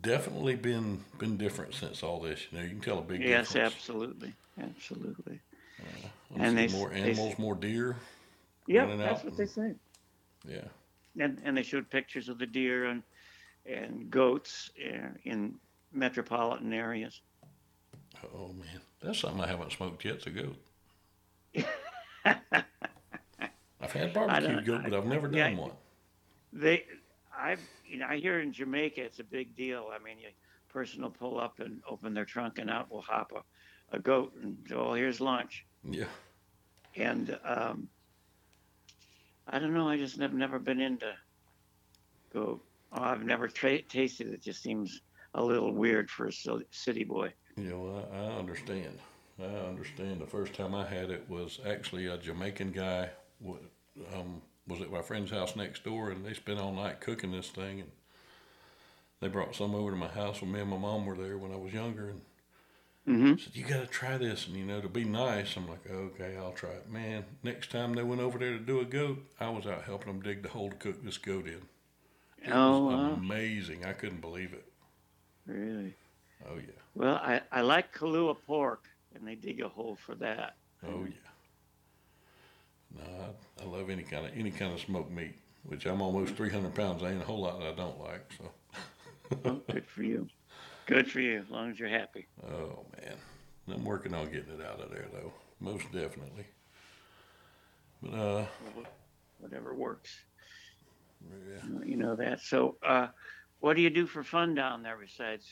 definitely 0.00 0.56
been 0.56 1.02
been 1.18 1.36
different 1.36 1.74
since 1.74 2.02
all 2.02 2.20
this. 2.20 2.46
You 2.50 2.58
know, 2.58 2.64
you 2.64 2.70
can 2.70 2.80
tell 2.80 2.98
a 2.98 3.02
big 3.02 3.20
difference. 3.20 3.30
Yes, 3.30 3.52
difference. 3.52 3.74
absolutely, 3.74 4.34
absolutely. 4.60 5.40
I'm 6.34 6.40
And 6.40 6.58
they- 6.58 6.68
more 6.68 6.90
they- 6.90 7.00
animals, 7.02 7.38
more 7.38 7.54
deer. 7.54 7.96
Yeah, 8.66 8.96
that's 8.96 9.22
what 9.24 9.36
they 9.36 9.46
say. 9.46 9.74
Yeah. 10.48 10.64
and, 11.18 11.40
and 11.44 11.56
they 11.56 11.62
showed 11.62 11.88
pictures 11.90 12.28
of 12.28 12.38
the 12.38 12.46
deer 12.46 12.86
and 12.86 13.02
and 13.64 14.10
goats 14.10 14.70
uh, 14.84 15.08
in 15.24 15.54
metropolitan 15.92 16.72
areas. 16.72 17.20
Oh 18.34 18.48
man, 18.52 18.80
that's 19.06 19.20
something 19.20 19.40
I 19.40 19.46
haven't 19.46 19.72
smoked 19.72 20.04
yet. 20.04 20.16
It's 20.16 20.26
a 20.26 20.30
goat. 20.30 20.56
I've 23.80 23.92
had 23.92 24.12
barbecue 24.12 24.60
goat, 24.62 24.82
but 24.84 24.94
I've 24.94 25.06
never 25.06 25.30
yeah, 25.30 25.48
done 25.48 25.58
one. 25.58 25.70
They, 26.52 26.84
I, 27.36 27.56
you 27.86 27.98
know, 27.98 28.06
I 28.08 28.16
hear 28.16 28.40
in 28.40 28.52
Jamaica 28.52 29.02
it's 29.02 29.20
a 29.20 29.24
big 29.24 29.54
deal. 29.54 29.88
I 29.94 30.02
mean, 30.02 30.16
a 30.18 30.72
person 30.72 31.02
will 31.02 31.10
pull 31.10 31.38
up 31.38 31.60
and 31.60 31.80
open 31.88 32.14
their 32.14 32.24
trunk, 32.24 32.58
and 32.58 32.68
out 32.68 32.90
will 32.90 33.02
hop 33.02 33.32
a, 33.32 33.96
a 33.96 34.00
goat, 34.00 34.32
and 34.42 34.56
oh, 34.74 34.94
here's 34.94 35.20
lunch. 35.20 35.64
Yeah. 35.84 36.06
And 36.96 37.38
um, 37.44 37.88
I 39.46 39.60
don't 39.60 39.74
know. 39.74 39.88
I 39.88 39.96
just 39.96 40.18
have 40.18 40.34
never 40.34 40.58
been 40.58 40.80
into 40.80 41.12
goat. 42.32 42.64
Oh, 42.92 43.02
I've 43.02 43.24
never 43.24 43.46
tra- 43.46 43.82
tasted 43.82 44.28
it. 44.28 44.34
It 44.34 44.42
just 44.42 44.62
seems 44.62 45.00
a 45.34 45.44
little 45.44 45.72
weird 45.72 46.10
for 46.10 46.26
a 46.26 46.32
city 46.70 47.04
boy. 47.04 47.32
You 47.56 47.64
know, 47.64 48.04
I, 48.12 48.16
I 48.16 48.38
understand. 48.38 48.98
I 49.38 49.44
understand. 49.44 50.20
The 50.20 50.26
first 50.26 50.54
time 50.54 50.74
I 50.74 50.86
had 50.86 51.10
it 51.10 51.28
was 51.28 51.58
actually 51.66 52.06
a 52.06 52.16
Jamaican 52.18 52.72
guy. 52.72 53.10
Um, 54.14 54.42
was 54.66 54.80
at 54.80 54.90
my 54.90 55.02
friend's 55.02 55.30
house 55.30 55.54
next 55.56 55.84
door, 55.84 56.10
and 56.10 56.24
they 56.24 56.34
spent 56.34 56.58
all 56.58 56.72
night 56.72 57.00
cooking 57.00 57.30
this 57.32 57.50
thing, 57.50 57.80
and 57.80 57.90
they 59.20 59.28
brought 59.28 59.54
some 59.54 59.74
over 59.74 59.90
to 59.90 59.96
my 59.96 60.08
house 60.08 60.40
when 60.40 60.52
me 60.52 60.60
and 60.60 60.70
my 60.70 60.78
mom 60.78 61.04
were 61.04 61.16
there 61.16 61.36
when 61.36 61.52
I 61.52 61.56
was 61.56 61.72
younger, 61.74 62.08
and 62.08 62.22
hmm 63.06 63.38
said, 63.38 63.54
"You 63.56 63.64
got 63.64 63.80
to 63.80 63.86
try 63.86 64.18
this." 64.18 64.46
And 64.46 64.56
you 64.56 64.64
know, 64.64 64.80
to 64.80 64.88
be 64.88 65.04
nice, 65.04 65.56
I'm 65.56 65.68
like, 65.68 65.88
"Okay, 65.88 66.36
I'll 66.36 66.52
try 66.52 66.70
it." 66.70 66.90
Man, 66.90 67.24
next 67.42 67.70
time 67.70 67.94
they 67.94 68.02
went 68.02 68.20
over 68.20 68.38
there 68.38 68.52
to 68.52 68.58
do 68.58 68.80
a 68.80 68.84
goat, 68.84 69.24
I 69.40 69.48
was 69.48 69.66
out 69.66 69.84
helping 69.84 70.08
them 70.12 70.22
dig 70.22 70.42
the 70.42 70.50
hole 70.50 70.70
to 70.70 70.76
cook 70.76 71.02
this 71.04 71.18
goat 71.18 71.46
in. 71.46 71.62
It 72.44 72.62
Oh, 72.62 72.80
was 72.80 72.82
wow. 72.86 73.22
amazing! 73.22 73.84
I 73.86 73.92
couldn't 73.94 74.20
believe 74.22 74.52
it. 74.54 74.66
Really? 75.46 75.96
Oh 76.44 76.56
yeah, 76.56 76.72
Well, 76.94 77.14
I, 77.16 77.40
I 77.50 77.62
like 77.62 77.94
Kalua 77.96 78.36
pork, 78.46 78.84
and 79.14 79.26
they 79.26 79.34
dig 79.34 79.60
a 79.60 79.68
hole 79.68 79.96
for 79.96 80.14
that. 80.16 80.56
oh 80.86 81.04
yeah. 81.06 81.14
No, 82.94 83.02
I, 83.02 83.62
I 83.62 83.66
love 83.66 83.90
any 83.90 84.02
kind 84.02 84.26
of 84.26 84.32
any 84.36 84.50
kind 84.50 84.72
of 84.72 84.80
smoked 84.80 85.10
meat. 85.10 85.34
Which 85.64 85.84
I'm 85.86 86.00
almost 86.00 86.36
300 86.36 86.72
pounds. 86.76 87.02
I 87.02 87.10
ain't 87.10 87.20
a 87.22 87.24
whole 87.24 87.40
lot 87.40 87.58
that 87.58 87.66
I 87.66 87.74
don't 87.74 87.98
like. 88.00 88.30
So, 88.38 88.50
Oh, 89.44 89.60
good 89.68 89.84
for 89.84 90.04
you. 90.04 90.28
Good 90.86 91.10
for 91.10 91.18
you, 91.18 91.40
as 91.40 91.50
long 91.50 91.72
as 91.72 91.80
you're 91.80 91.88
happy. 91.88 92.28
oh 92.44 92.86
man, 93.02 93.16
I'm 93.68 93.84
working 93.84 94.14
on 94.14 94.26
getting 94.30 94.54
it 94.60 94.64
out 94.64 94.80
of 94.80 94.90
there 94.90 95.06
though. 95.12 95.32
Most 95.58 95.90
definitely. 95.92 96.46
But 98.02 98.14
uh, 98.14 98.46
Whatever 99.40 99.74
works. 99.74 100.16
yeah. 101.50 101.84
You 101.84 101.96
know 101.96 102.14
that. 102.14 102.40
So, 102.42 102.76
uh, 102.86 103.08
what 103.58 103.74
do 103.74 103.82
you 103.82 103.90
do 103.90 104.06
for 104.06 104.22
fun 104.22 104.54
down 104.54 104.82
there 104.84 104.96
besides 104.96 105.44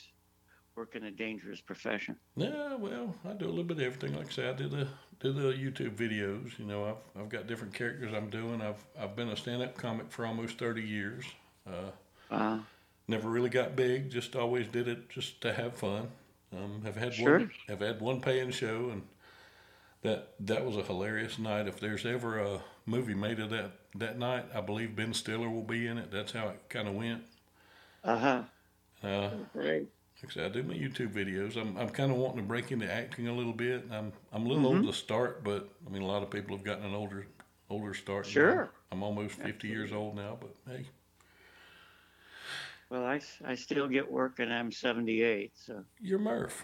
working 0.75 1.03
a 1.03 1.11
dangerous 1.11 1.61
profession? 1.61 2.19
Yeah, 2.37 2.75
well, 2.75 3.15
I 3.25 3.33
do 3.33 3.45
a 3.45 3.49
little 3.49 3.63
bit 3.63 3.77
of 3.77 3.83
everything. 3.83 4.13
Like 4.17 4.27
I 4.27 4.31
said, 4.31 4.55
I 4.55 4.57
do 4.57 4.67
the 4.67 4.87
do 5.21 5.31
the 5.31 5.53
YouTube 5.53 5.95
videos. 5.95 6.57
You 6.59 6.65
know, 6.65 6.85
I've 6.85 7.21
I've 7.21 7.29
got 7.29 7.47
different 7.47 7.73
characters 7.73 8.13
I'm 8.13 8.29
doing. 8.29 8.61
I've 8.61 8.83
I've 8.99 9.15
been 9.15 9.29
a 9.29 9.37
stand 9.37 9.61
up 9.63 9.77
comic 9.77 10.11
for 10.11 10.25
almost 10.25 10.57
thirty 10.57 10.81
years. 10.83 11.25
Uh, 11.65 11.91
Uh, 12.29 12.59
never 13.07 13.29
really 13.29 13.49
got 13.49 13.75
big. 13.75 14.09
Just 14.09 14.35
always 14.35 14.67
did 14.67 14.87
it 14.87 15.09
just 15.09 15.41
to 15.41 15.53
have 15.53 15.75
fun. 15.75 16.09
Um, 16.55 16.81
have 16.83 16.95
had 16.95 17.13
Sure. 17.13 17.39
one 17.39 17.49
have 17.67 17.79
had 17.81 17.99
one 18.01 18.21
paying 18.21 18.51
show, 18.51 18.89
and 18.89 19.03
that 20.03 20.33
that 20.39 20.65
was 20.65 20.77
a 20.77 20.83
hilarious 20.83 21.39
night. 21.39 21.67
If 21.67 21.79
there's 21.79 22.05
ever 22.05 22.39
a 22.39 22.61
movie 22.85 23.13
made 23.15 23.39
of 23.39 23.49
that 23.51 23.71
that 23.95 24.17
night, 24.19 24.45
I 24.53 24.61
believe 24.61 24.95
Ben 24.95 25.13
Stiller 25.13 25.49
will 25.49 25.63
be 25.63 25.87
in 25.87 25.97
it. 25.97 26.11
That's 26.11 26.31
how 26.33 26.49
it 26.49 26.61
kind 26.69 26.87
of 26.87 26.95
went. 26.95 27.23
uh-huh. 28.03 28.45
Uh, 29.03 29.29
Great. 29.53 29.89
Like 30.25 30.31
I 30.31 30.41
said, 30.41 30.51
I 30.51 30.53
do 30.53 30.63
my 30.63 30.73
YouTube 30.73 31.13
videos. 31.13 31.55
I'm, 31.55 31.77
I'm 31.77 31.89
kind 31.89 32.11
of 32.11 32.17
wanting 32.17 32.37
to 32.37 32.43
break 32.43 32.71
into 32.71 32.91
acting 32.91 33.27
a 33.27 33.33
little 33.33 33.53
bit. 33.53 33.85
I'm 33.91 34.11
I'm 34.33 34.45
a 34.45 34.49
little 34.49 34.65
old 34.65 34.77
mm-hmm. 34.77 34.87
to 34.87 34.93
start, 34.93 35.43
but 35.43 35.69
I 35.85 35.89
mean 35.91 36.01
a 36.01 36.05
lot 36.05 36.23
of 36.23 36.31
people 36.31 36.55
have 36.55 36.65
gotten 36.65 36.85
an 36.85 36.95
older 36.95 37.27
older 37.69 37.93
start. 37.93 38.25
you. 38.25 38.31
Sure. 38.31 38.71
I'm 38.91 39.03
almost 39.03 39.35
50 39.35 39.67
years 39.67 39.91
old 39.91 40.15
now, 40.15 40.37
but 40.39 40.55
hey, 40.67 40.85
Well, 42.89 43.03
I, 43.05 43.19
I 43.45 43.55
still 43.55 43.87
get 43.87 44.09
work, 44.09 44.39
and 44.39 44.53
I'm 44.53 44.71
78. 44.71 45.51
So, 45.55 45.83
you're 45.99 46.19
Murph. 46.19 46.63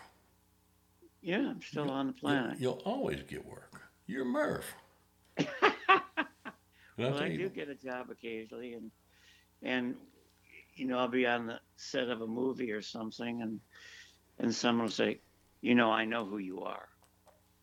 yeah, 1.22 1.50
I'm 1.50 1.62
still 1.62 1.89
on 1.89 2.08
the 2.08 2.13
planet. 2.13 2.60
You'll 2.60 2.82
always 2.86 3.22
get 3.24 3.46
work. 3.46 3.82
You're 4.08 4.25
Murph. 4.25 4.74
well, 6.98 7.18
I 7.18 7.30
do 7.30 7.50
get 7.50 7.70
a 7.70 7.75
job 7.75 8.10
occasionally, 8.10 8.74
and 8.74 8.91
and 9.63 9.96
you 10.75 10.86
know 10.86 10.98
I'll 10.98 11.08
be 11.08 11.25
on 11.25 11.48
the 11.48 11.60
set 11.75 12.10
of 12.10 12.22
a 12.22 12.28
movie 12.28 12.72
or 12.72 12.82
something, 12.82 13.42
and 13.42 13.60
and 14.40 14.54
someone 14.54 14.86
will 14.86 14.92
say, 14.92 15.20
you 15.62 15.75
know, 15.75 15.92
I 15.92 16.06
know 16.06 16.25
who 16.25 16.38
you 16.38 16.62
are, 16.62 16.88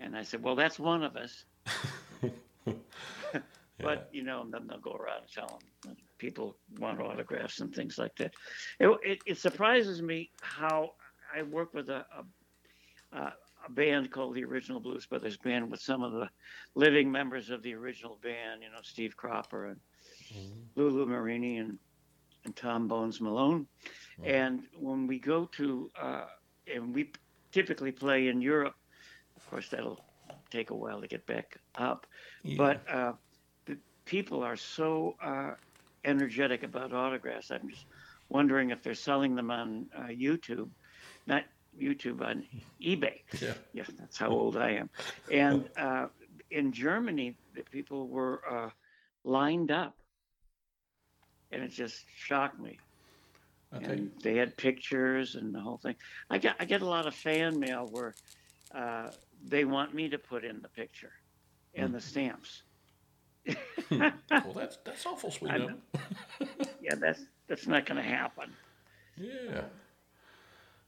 and 0.00 0.16
I 0.16 0.22
said, 0.22 0.42
well, 0.42 0.56
that's 0.56 0.78
one 0.78 1.02
of 1.02 1.16
us. 1.16 1.44
but 3.80 4.08
you 4.12 4.22
know, 4.22 4.46
then 4.50 4.66
they'll 4.66 4.78
go 4.78 4.92
around 4.92 5.22
and 5.22 5.30
tell 5.32 5.60
them 5.82 5.96
people 6.18 6.56
want 6.78 7.00
autographs 7.00 7.60
and 7.60 7.74
things 7.74 7.96
like 7.96 8.14
that. 8.16 8.32
It, 8.78 8.98
it, 9.02 9.18
it 9.24 9.38
surprises 9.38 10.02
me 10.02 10.30
how 10.40 10.92
I 11.34 11.42
work 11.42 11.72
with 11.72 11.88
a, 11.88 12.04
a, 13.12 13.18
a, 13.18 13.32
band 13.70 14.10
called 14.10 14.34
the 14.34 14.44
Original 14.44 14.80
Blues 14.80 15.06
Brothers 15.06 15.36
Band 15.36 15.70
with 15.70 15.80
some 15.80 16.02
of 16.02 16.12
the 16.12 16.28
living 16.74 17.10
members 17.10 17.50
of 17.50 17.62
the 17.62 17.74
original 17.74 18.18
band. 18.22 18.62
You 18.62 18.70
know, 18.70 18.80
Steve 18.82 19.16
Cropper 19.16 19.66
and 19.66 19.80
mm-hmm. 20.32 20.80
Lou 20.80 21.06
Marini 21.06 21.58
and 21.58 21.78
and 22.44 22.54
Tom 22.56 22.88
Bones 22.88 23.20
Malone. 23.20 23.66
Mm-hmm. 24.20 24.30
And 24.30 24.62
when 24.78 25.06
we 25.06 25.18
go 25.18 25.46
to 25.56 25.90
uh, 26.00 26.24
and 26.72 26.94
we 26.94 27.12
typically 27.52 27.92
play 27.92 28.28
in 28.28 28.40
Europe, 28.40 28.74
of 29.36 29.48
course 29.50 29.68
that'll 29.68 30.04
take 30.50 30.70
a 30.70 30.74
while 30.74 31.00
to 31.00 31.06
get 31.06 31.26
back 31.26 31.58
up, 31.76 32.06
yeah. 32.42 32.56
but. 32.56 32.88
Uh, 32.88 33.12
people 34.08 34.42
are 34.42 34.56
so 34.56 35.14
uh, 35.22 35.50
energetic 36.04 36.62
about 36.62 36.94
autographs. 36.94 37.50
I'm 37.50 37.68
just 37.68 37.84
wondering 38.30 38.70
if 38.70 38.82
they're 38.82 38.94
selling 38.94 39.34
them 39.34 39.50
on 39.50 39.86
uh, 39.94 40.06
YouTube, 40.06 40.70
not 41.26 41.44
YouTube 41.78 42.22
on 42.26 42.44
eBay. 42.82 43.20
Yeah. 43.40 43.52
yeah, 43.74 43.84
that's 43.98 44.16
how 44.16 44.30
old 44.30 44.56
I 44.56 44.70
am. 44.70 44.90
And 45.30 45.68
uh, 45.76 46.06
in 46.50 46.72
Germany, 46.72 47.36
the 47.54 47.62
people 47.62 48.08
were 48.08 48.40
uh, 48.50 48.70
lined 49.24 49.70
up, 49.70 49.94
and 51.52 51.62
it 51.62 51.68
just 51.68 52.04
shocked 52.16 52.58
me. 52.58 52.78
Okay. 53.74 53.84
And 53.84 54.10
they 54.22 54.36
had 54.36 54.56
pictures 54.56 55.34
and 55.34 55.54
the 55.54 55.60
whole 55.60 55.76
thing. 55.76 55.96
I 56.30 56.38
get 56.38 56.56
I 56.58 56.64
get 56.64 56.82
a 56.82 56.86
lot 56.86 57.06
of 57.06 57.14
fan 57.14 57.60
mail 57.60 57.88
where 57.90 58.14
uh, 58.74 59.10
they 59.44 59.64
want 59.64 59.94
me 59.94 60.08
to 60.08 60.18
put 60.18 60.44
in 60.44 60.60
the 60.62 60.68
picture 60.68 61.12
and 61.74 61.90
mm. 61.90 61.92
the 61.92 62.00
stamps 62.00 62.62
well, 63.90 64.12
that's 64.54 64.78
that's 64.84 65.06
awful 65.06 65.30
sweet. 65.30 65.52
yeah, 66.82 66.94
that's 67.00 67.22
that's 67.48 67.66
not 67.66 67.86
going 67.86 67.96
to 68.02 68.08
happen. 68.08 68.50
Yeah, 69.16 69.62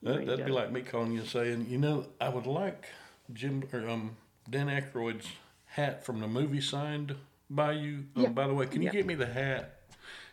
that, 0.03 0.27
that'd 0.27 0.47
be 0.47 0.53
like 0.53 0.71
me 0.71 0.83
calling 0.83 1.13
you 1.13 1.21
and 1.21 1.29
saying, 1.29 1.67
you 1.69 1.79
know, 1.79 2.07
I 2.21 2.29
would 2.29 2.47
like 2.47 2.89
Jim 3.33 3.65
or 3.73 3.89
um, 3.89 4.17
Dan 4.49 4.69
Aykroyd's 4.69 5.27
hat 5.67 6.05
from 6.05 6.21
the 6.21 6.29
movie 6.29 6.61
signed 6.61 7.15
by 7.49 7.73
you. 7.73 8.05
Um, 8.17 8.23
yeah. 8.23 8.29
by 8.29 8.47
the 8.47 8.55
way, 8.55 8.67
can 8.67 8.83
you 8.83 8.87
yeah. 8.87 8.93
get 8.93 9.07
me 9.07 9.15
the 9.15 9.27
hat? 9.27 9.80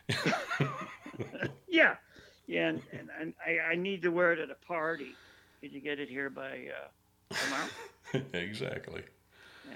yeah, 1.67 1.95
yeah, 2.47 2.67
and, 2.69 2.81
and, 2.91 3.09
and 3.19 3.33
I, 3.45 3.71
I 3.71 3.75
need 3.75 4.01
to 4.03 4.09
wear 4.09 4.33
it 4.33 4.39
at 4.39 4.49
a 4.49 4.65
party. 4.65 5.15
Could 5.61 5.73
you 5.73 5.81
get 5.81 5.99
it 5.99 6.09
here 6.09 6.29
by 6.29 6.69
uh, 6.69 7.35
tomorrow? 7.35 7.69
exactly. 8.33 9.03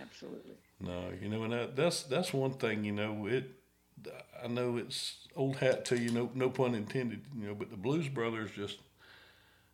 Absolutely. 0.01 0.55
No, 0.79 1.09
you 1.21 1.29
know, 1.29 1.43
and 1.43 1.53
that, 1.53 1.75
that's 1.75 2.03
that's 2.03 2.33
one 2.33 2.53
thing. 2.53 2.83
You 2.83 2.93
know, 2.93 3.27
it. 3.27 3.51
I 4.43 4.47
know 4.47 4.77
it's 4.77 5.27
old 5.35 5.57
hat 5.57 5.85
to 5.85 5.99
you, 5.99 6.11
no 6.11 6.29
no 6.33 6.49
pun 6.49 6.75
intended. 6.75 7.21
You 7.37 7.47
know, 7.47 7.55
but 7.55 7.69
the 7.69 7.77
Blues 7.77 8.07
Brothers 8.07 8.51
just 8.55 8.79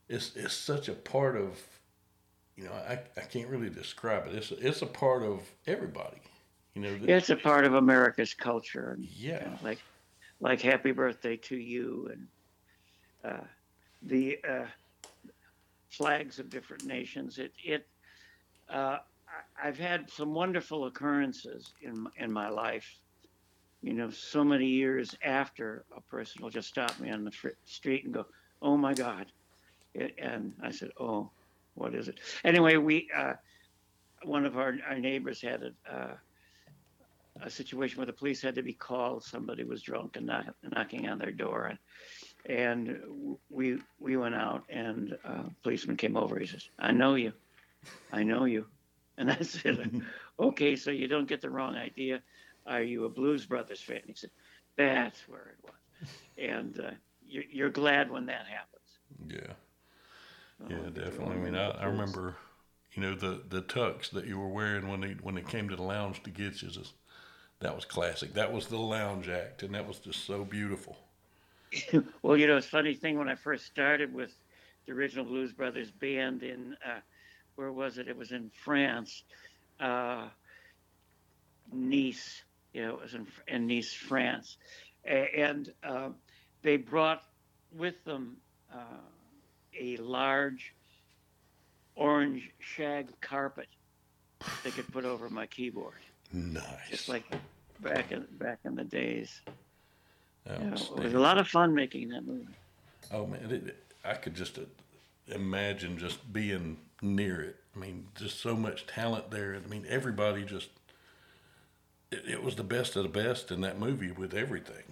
it's 0.09 0.35
it's 0.35 0.53
such 0.53 0.89
a 0.89 0.93
part 0.93 1.35
of. 1.37 1.61
You 2.55 2.63
know, 2.63 2.71
I, 2.71 2.99
I 3.15 3.21
can't 3.21 3.49
really 3.49 3.69
describe 3.69 4.25
it. 4.27 4.33
It's 4.33 4.51
it's 4.51 4.81
a 4.81 4.87
part 4.87 5.21
of 5.21 5.41
everybody. 5.67 6.17
You 6.73 6.81
know, 6.81 6.97
the, 6.97 7.13
it's 7.13 7.29
a 7.29 7.35
part 7.35 7.65
of 7.65 7.75
America's 7.75 8.33
culture. 8.33 8.93
And, 8.97 9.05
yeah, 9.05 9.43
you 9.43 9.51
know, 9.51 9.57
like 9.63 9.79
like 10.39 10.62
Happy 10.62 10.91
Birthday 10.91 11.38
to 11.38 11.58
You 11.58 12.10
and 12.12 12.27
uh, 13.24 13.46
the 14.03 14.38
uh, 14.48 14.65
flags 15.89 16.39
of 16.39 16.50
different 16.50 16.86
nations. 16.86 17.39
It 17.39 17.53
it 17.63 17.88
uh, 18.70 18.98
I've 19.62 19.77
had 19.77 20.10
some 20.10 20.34
wonderful 20.34 20.86
occurrences 20.86 21.74
in 21.82 22.08
in 22.17 22.32
my 22.32 22.50
life. 22.50 22.88
You 23.82 23.94
know, 23.94 24.10
so 24.10 24.44
many 24.44 24.65
years 24.65 25.15
after 25.24 25.86
a 25.96 26.01
person 26.01 26.41
will 26.41 26.50
just 26.50 26.67
stop 26.67 27.00
me 27.00 27.10
on 27.12 27.24
the 27.24 27.32
street 27.65 28.06
and 28.06 28.13
go, 28.13 28.25
"Oh 28.62 28.77
my 28.77 28.94
God," 28.94 29.32
and 30.17 30.53
I 30.62 30.72
said, 30.72 30.91
"Oh, 31.00 31.29
what 31.75 31.96
is 31.96 32.08
it?" 32.08 32.20
Anyway, 32.44 32.77
we 32.77 33.10
uh, 33.15 33.34
one 34.24 34.46
of 34.46 34.58
our 34.58 34.75
our 34.88 35.00
neighbors 35.00 35.41
had 35.41 35.63
a. 35.89 36.20
Uh, 37.41 37.46
a 37.46 37.50
situation 37.50 37.98
where 37.98 38.06
the 38.06 38.13
police 38.13 38.41
had 38.41 38.56
to 38.56 38.63
be 38.63 38.74
called. 38.74 39.24
Somebody 39.24 39.63
was 39.63 39.82
drunk 39.82 40.17
and 40.17 40.25
knock, 40.25 40.46
knocking 40.63 41.08
on 41.08 41.17
their 41.17 41.32
door, 41.32 41.65
and 41.65 41.79
and 42.50 43.38
we 43.50 43.79
we 44.00 44.17
went 44.17 44.36
out, 44.36 44.63
and 44.70 45.17
a 45.24 45.46
policeman 45.63 45.98
came 45.98 46.17
over. 46.17 46.39
He 46.39 46.48
says, 46.48 46.70
"I 46.79 46.91
know 46.91 47.15
you, 47.15 47.34
I 48.12 48.24
know 48.24 48.46
you." 48.46 48.65
And 49.17 49.32
I 49.32 49.38
said, 49.41 50.01
okay, 50.39 50.75
so 50.75 50.91
you 50.91 51.08
don't 51.08 51.27
get 51.27 51.41
the 51.41 51.50
wrong 51.50 51.75
idea. 51.75 52.22
Are 52.65 52.82
you 52.82 53.06
a 53.06 53.10
Blues 53.10 53.46
Brothers 53.46 53.82
fan? 53.82 54.01
He 54.06 54.13
said, 54.13 54.29
that's 54.77 55.27
where 55.27 55.56
it 55.58 55.63
was. 55.63 56.10
And 56.38 56.79
uh, 56.79 56.91
you're, 57.27 57.44
you're, 57.51 57.70
glad 57.70 58.12
when 58.12 58.27
that 58.27 58.46
happens. 58.46 59.00
Yeah. 59.27 59.53
Oh, 60.63 60.67
yeah, 60.70 60.89
definitely. 60.89 61.36
I 61.36 61.39
mean, 61.39 61.56
I, 61.56 61.70
I, 61.70 61.86
remember, 61.86 62.36
you 62.94 63.01
know, 63.01 63.15
the, 63.15 63.41
the 63.50 63.62
tux 63.63 64.12
that 64.12 64.27
you 64.27 64.38
were 64.38 64.48
wearing 64.48 64.88
when 64.88 65.01
they 65.01 65.15
when 65.22 65.36
they 65.36 65.41
came 65.41 65.70
to 65.70 65.75
the 65.75 65.84
lounge 65.84 66.22
to 66.24 66.29
get 66.29 66.62
you. 66.62 66.70
Just, 66.70 66.94
that 67.59 67.75
was 67.75 67.85
classic. 67.85 68.33
That 68.33 68.51
was 68.51 68.67
the 68.67 68.77
lounge 68.77 69.29
act, 69.29 69.63
and 69.63 69.73
that 69.73 69.87
was 69.87 69.99
just 69.99 70.25
so 70.25 70.43
beautiful. 70.43 70.97
well, 72.21 72.37
you 72.37 72.47
know, 72.47 72.57
it's 72.57 72.67
funny 72.67 72.93
thing 72.93 73.17
when 73.17 73.29
I 73.29 73.35
first 73.35 73.65
started 73.65 74.13
with 74.13 74.31
the 74.85 74.93
original 74.93 75.25
Blues 75.25 75.51
Brothers 75.51 75.91
band 75.91 76.43
in 76.43 76.75
uh, 76.85 76.99
where 77.55 77.71
was 77.71 77.97
it? 77.97 78.07
It 78.07 78.15
was 78.15 78.31
in 78.31 78.51
France, 78.63 79.23
uh, 79.79 80.27
Nice. 81.73 82.43
You 82.73 82.83
know, 82.83 82.93
it 82.93 83.01
was 83.01 83.13
in, 83.15 83.27
in 83.47 83.67
Nice, 83.67 83.91
France, 83.91 84.57
and 85.03 85.73
uh, 85.83 86.09
they 86.61 86.77
brought 86.77 87.23
with 87.75 88.01
them 88.05 88.37
uh, 88.73 89.01
a 89.77 89.97
large 89.97 90.73
orange 91.95 92.51
shag 92.59 93.07
carpet 93.21 93.67
they 94.63 94.71
could 94.71 94.87
put 94.91 95.03
over 95.03 95.29
my 95.29 95.47
keyboard. 95.47 95.95
Nice. 96.31 96.89
Just 96.89 97.10
like 97.10 97.24
back 97.79 98.12
in 98.12 98.25
back 98.31 98.60
in 98.65 98.75
the 98.75 98.84
days. 98.84 99.41
You 100.50 100.65
know, 100.65 100.75
it 100.75 101.03
was 101.03 101.13
a 101.13 101.19
lot 101.19 101.38
of 101.38 101.48
fun 101.48 101.75
making 101.75 102.10
that 102.10 102.25
movie. 102.25 102.53
Oh 103.12 103.25
man, 103.25 103.51
it, 103.51 103.75
I 104.05 104.13
could 104.13 104.34
just 104.34 104.57
uh, 104.57 104.62
imagine 105.27 105.98
just 105.98 106.31
being 106.31 106.77
near 107.01 107.41
it. 107.41 107.57
I 107.75 107.79
mean, 107.79 108.07
just 108.15 108.39
so 108.39 108.55
much 108.55 108.88
talent 108.88 109.29
there. 109.29 109.55
I 109.55 109.67
mean, 109.67 109.86
everybody 109.88 110.43
just, 110.43 110.69
it, 112.12 112.24
it 112.27 112.43
was 112.43 112.55
the 112.55 112.63
best 112.63 112.96
of 112.96 113.03
the 113.03 113.10
best 113.10 113.51
in 113.51 113.62
that 113.62 113.79
movie 113.79 114.12
with 114.12 114.34
everything. 114.34 114.84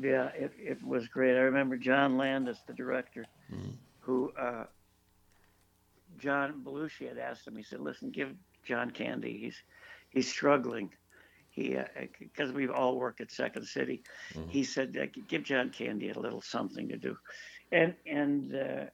Yeah, 0.00 0.28
it, 0.28 0.52
it 0.58 0.82
was 0.82 1.06
great. 1.06 1.36
I 1.36 1.42
remember 1.42 1.76
John 1.76 2.16
Landis, 2.16 2.58
the 2.66 2.72
director, 2.72 3.26
mm-hmm. 3.52 3.70
who 4.00 4.32
uh, 4.38 4.64
John 6.18 6.62
Belushi 6.64 7.08
had 7.08 7.18
asked 7.18 7.46
him. 7.46 7.56
He 7.56 7.62
said, 7.62 7.80
"Listen, 7.80 8.10
give 8.10 8.30
John 8.64 8.90
Candy. 8.90 9.38
He's 9.38 9.56
he's 10.12 10.28
struggling. 10.28 10.90
He 11.50 11.76
because 12.18 12.50
uh, 12.50 12.54
we 12.54 12.66
all 12.68 12.96
work 12.96 13.20
at 13.20 13.30
Second 13.30 13.66
City. 13.66 14.02
Mm-hmm. 14.32 14.48
He 14.48 14.64
said, 14.64 14.96
give 15.28 15.42
John 15.42 15.68
Candy 15.68 16.10
a 16.10 16.18
little 16.18 16.40
something 16.40 16.88
to 16.88 16.96
do, 16.96 17.16
and 17.70 17.94
and 18.06 18.54
uh, 18.54 18.84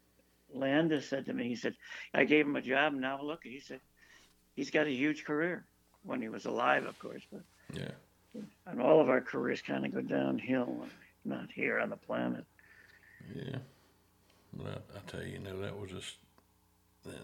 Landis 0.53 1.09
said 1.09 1.27
to 1.27 1.33
me, 1.33 1.47
he 1.49 1.55
said, 1.55 1.75
I 2.15 2.25
gave 2.25 2.47
him 2.47 2.57
a 2.57 2.63
job, 2.63 2.95
and 2.95 3.01
now 3.01 3.23
look, 3.23 3.45
he 3.45 3.61
said, 3.61 3.81
he's 4.57 4.71
got 4.71 4.89
a 4.89 4.91
huge 4.91 5.25
career 5.25 5.67
when 6.03 6.21
he 6.21 6.29
was 6.29 6.47
alive, 6.47 6.85
of 6.87 6.99
course. 6.99 7.23
But 7.31 7.43
yeah, 7.73 7.93
and 8.67 8.83
all 8.83 9.01
of 9.01 9.09
our 9.09 9.21
careers 9.21 9.63
kind 9.63 9.87
of 9.87 9.95
go 9.95 10.01
downhill, 10.01 10.85
not 11.25 11.53
here 11.55 11.79
on 11.79 11.91
the 11.91 11.97
planet. 11.97 12.45
Yeah, 13.37 13.59
well, 14.57 14.69
I, 14.69 14.99
I 14.99 15.01
tell 15.07 15.23
you, 15.23 15.35
you 15.35 15.39
know, 15.39 15.61
that 15.61 15.79
was 15.79 15.91
just, 15.91 16.17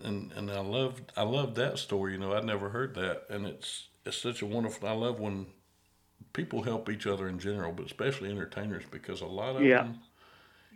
and 0.05 0.33
and 0.33 0.51
I 0.51 0.61
loved 0.61 1.13
I 1.17 1.23
loved 1.23 1.57
that 1.57 1.79
story. 1.79 2.13
You 2.13 2.19
know, 2.19 2.35
I'd 2.35 2.45
never 2.45 2.71
heard 2.71 2.95
that, 2.95 3.25
and 3.31 3.47
it's 3.47 3.89
it's 4.05 4.17
such 4.17 4.43
a 4.43 4.47
wonderful. 4.47 4.89
I 4.89 4.93
love 4.93 5.21
when 5.21 5.47
people 6.33 6.63
help 6.63 6.91
each 6.91 7.07
other 7.07 7.29
in 7.29 7.39
general, 7.39 7.73
but 7.73 7.87
especially 7.87 8.31
entertainers, 8.31 8.85
because 8.91 9.21
a 9.21 9.27
lot 9.27 9.57
of 9.57 9.63
yeah. 9.63 9.85
them 9.85 10.01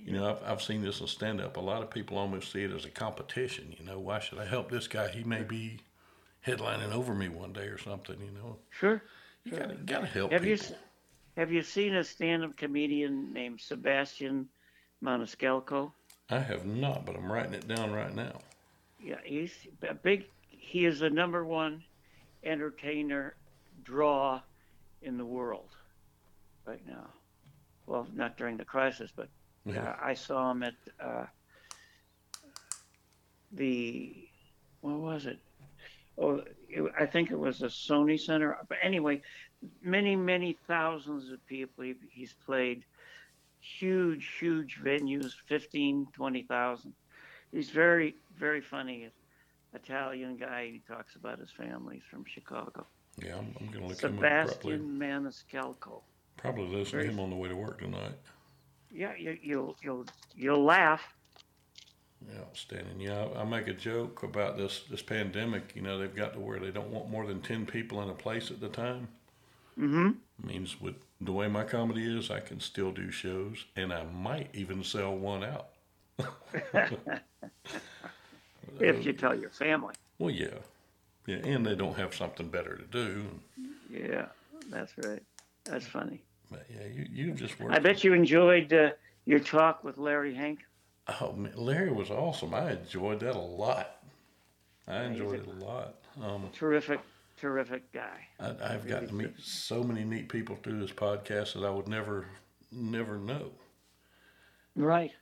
you 0.04 0.12
know, 0.12 0.30
I've, 0.30 0.52
I've 0.52 0.62
seen 0.62 0.82
this 0.82 1.00
in 1.00 1.06
stand 1.06 1.40
up. 1.40 1.56
A 1.56 1.60
lot 1.60 1.82
of 1.82 1.90
people 1.90 2.18
almost 2.18 2.52
see 2.52 2.62
it 2.62 2.72
as 2.72 2.84
a 2.84 2.90
competition. 2.90 3.74
You 3.78 3.84
know, 3.84 3.98
why 3.98 4.20
should 4.20 4.38
I 4.38 4.44
help 4.44 4.70
this 4.70 4.86
guy? 4.86 5.08
He 5.08 5.24
may 5.24 5.42
be 5.42 5.80
headlining 6.46 6.92
over 6.92 7.14
me 7.14 7.28
one 7.28 7.52
day 7.52 7.66
or 7.66 7.78
something. 7.78 8.16
You 8.20 8.30
know. 8.32 8.56
Sure. 8.70 9.02
You 9.44 9.50
sure. 9.50 9.60
gotta 9.60 9.74
gotta 9.74 10.06
help 10.06 10.32
have 10.32 10.42
people. 10.42 10.66
You, 10.66 10.74
have 11.36 11.52
you 11.52 11.62
seen 11.62 11.94
a 11.94 12.02
stand-up 12.02 12.56
comedian 12.56 13.32
named 13.32 13.60
Sebastian 13.60 14.48
Maniscalco? 15.02 15.92
I 16.30 16.40
have 16.40 16.66
not, 16.66 17.06
but 17.06 17.16
I'm 17.16 17.30
writing 17.30 17.54
it 17.54 17.68
down 17.68 17.92
right 17.92 18.14
now. 18.14 18.40
Yeah, 19.02 19.16
he's 19.24 19.52
a 19.88 19.94
big. 19.94 20.26
He 20.48 20.84
is 20.84 21.00
the 21.00 21.10
number 21.10 21.44
one 21.44 21.82
entertainer 22.44 23.34
draw 23.84 24.40
in 25.02 25.16
the 25.16 25.24
world. 25.24 25.70
right 26.66 26.86
now. 26.86 27.08
Well, 27.86 28.06
not 28.14 28.36
during 28.36 28.56
the 28.58 28.64
crisis, 28.64 29.10
but 29.14 29.28
uh, 29.74 29.94
I 30.02 30.14
saw 30.14 30.50
him 30.50 30.62
at 30.62 30.74
uh, 31.02 31.24
the 33.52 34.14
what 34.80 34.96
was 34.98 35.26
it? 35.26 35.38
Oh, 36.18 36.42
it, 36.68 36.92
I 36.98 37.06
think 37.06 37.30
it 37.30 37.38
was 37.38 37.60
the 37.60 37.68
Sony 37.68 38.20
Center. 38.20 38.58
But 38.68 38.78
anyway, 38.82 39.22
many 39.82 40.16
many 40.16 40.58
thousands 40.66 41.30
of 41.30 41.44
people. 41.46 41.84
He, 41.84 41.94
he's 42.10 42.34
played 42.44 42.84
huge 43.60 44.36
huge 44.38 44.78
venues, 44.82 45.32
15, 45.46 46.08
20,000. 46.12 46.92
He's 47.52 47.70
very 47.70 48.14
very 48.38 48.60
funny. 48.60 49.10
Italian 49.74 50.36
guy. 50.36 50.70
He 50.72 50.82
talks 50.88 51.16
about 51.16 51.38
his 51.38 51.50
family. 51.50 51.96
He's 51.96 52.04
from 52.10 52.24
Chicago. 52.26 52.86
Yeah, 53.22 53.36
I'm, 53.36 53.54
I'm 53.60 53.66
going 53.66 53.82
to 53.82 53.88
look 53.88 53.98
Sebastian 53.98 54.18
him 54.18 54.42
up. 54.42 54.48
Sebastian 54.48 54.98
Maniscalco. 54.98 56.02
Probably 56.36 56.68
listen 56.68 57.00
to 57.00 57.04
him 57.04 57.18
on 57.18 57.30
the 57.30 57.36
way 57.36 57.48
to 57.48 57.56
work 57.56 57.80
tonight. 57.80 58.14
Yeah, 58.90 59.12
you, 59.18 59.36
you'll 59.42 59.76
you'll 59.82 60.06
you'll 60.34 60.64
laugh. 60.64 61.02
Yeah, 62.26 62.40
outstanding. 62.40 63.00
Yeah, 63.00 63.26
I, 63.36 63.40
I 63.40 63.44
make 63.44 63.68
a 63.68 63.74
joke 63.74 64.22
about 64.22 64.56
this 64.56 64.84
this 64.88 65.02
pandemic. 65.02 65.72
You 65.74 65.82
know, 65.82 65.98
they've 65.98 66.14
got 66.14 66.34
to 66.34 66.40
where 66.40 66.58
they 66.58 66.70
don't 66.70 66.88
want 66.88 67.10
more 67.10 67.26
than 67.26 67.42
ten 67.42 67.66
people 67.66 68.00
in 68.02 68.08
a 68.08 68.14
place 68.14 68.50
at 68.50 68.60
the 68.60 68.68
time. 68.68 69.08
Mm-hmm. 69.78 70.46
Means 70.46 70.80
with 70.80 70.94
the 71.20 71.32
way 71.32 71.48
my 71.48 71.64
comedy 71.64 72.16
is, 72.16 72.30
I 72.30 72.40
can 72.40 72.60
still 72.60 72.92
do 72.92 73.10
shows, 73.10 73.64
and 73.76 73.92
I 73.92 74.04
might 74.04 74.48
even 74.54 74.82
sell 74.84 75.14
one 75.14 75.44
out. 75.44 75.68
if 78.80 79.04
you 79.04 79.12
tell 79.12 79.38
your 79.38 79.50
family. 79.50 79.94
Well, 80.18 80.30
yeah, 80.30 80.58
yeah, 81.26 81.36
and 81.36 81.64
they 81.64 81.74
don't 81.74 81.96
have 81.96 82.14
something 82.14 82.48
better 82.48 82.76
to 82.76 82.84
do. 82.84 83.26
Yeah, 83.90 84.26
that's 84.70 84.92
right. 84.98 85.22
That's 85.64 85.86
funny. 85.86 86.22
But 86.50 86.66
yeah, 86.74 86.86
you 86.86 87.06
you 87.10 87.32
just 87.32 87.60
worked. 87.60 87.74
I 87.74 87.78
bet 87.78 88.04
you 88.04 88.14
enjoyed 88.14 88.72
uh, 88.72 88.90
your 89.26 89.40
talk 89.40 89.84
with 89.84 89.98
Larry 89.98 90.34
Hank. 90.34 90.60
Oh, 91.20 91.32
man, 91.32 91.52
Larry 91.54 91.92
was 91.92 92.10
awesome. 92.10 92.54
I 92.54 92.72
enjoyed 92.72 93.20
that 93.20 93.34
a 93.34 93.38
lot. 93.38 94.02
I 94.86 95.04
enjoyed 95.04 95.40
it 95.40 95.46
a 95.46 95.64
lot. 95.64 95.96
Um, 96.22 96.48
terrific, 96.52 97.00
terrific 97.36 97.90
guy. 97.92 98.26
I, 98.40 98.74
I've 98.74 98.86
gotten 98.86 99.08
to 99.08 99.14
meet 99.14 99.34
so 99.38 99.82
many 99.82 100.04
neat 100.04 100.28
people 100.28 100.56
through 100.62 100.80
this 100.80 100.92
podcast 100.92 101.54
that 101.54 101.64
I 101.64 101.70
would 101.70 101.88
never, 101.88 102.26
never 102.72 103.18
know. 103.18 103.50
Right. 104.76 105.12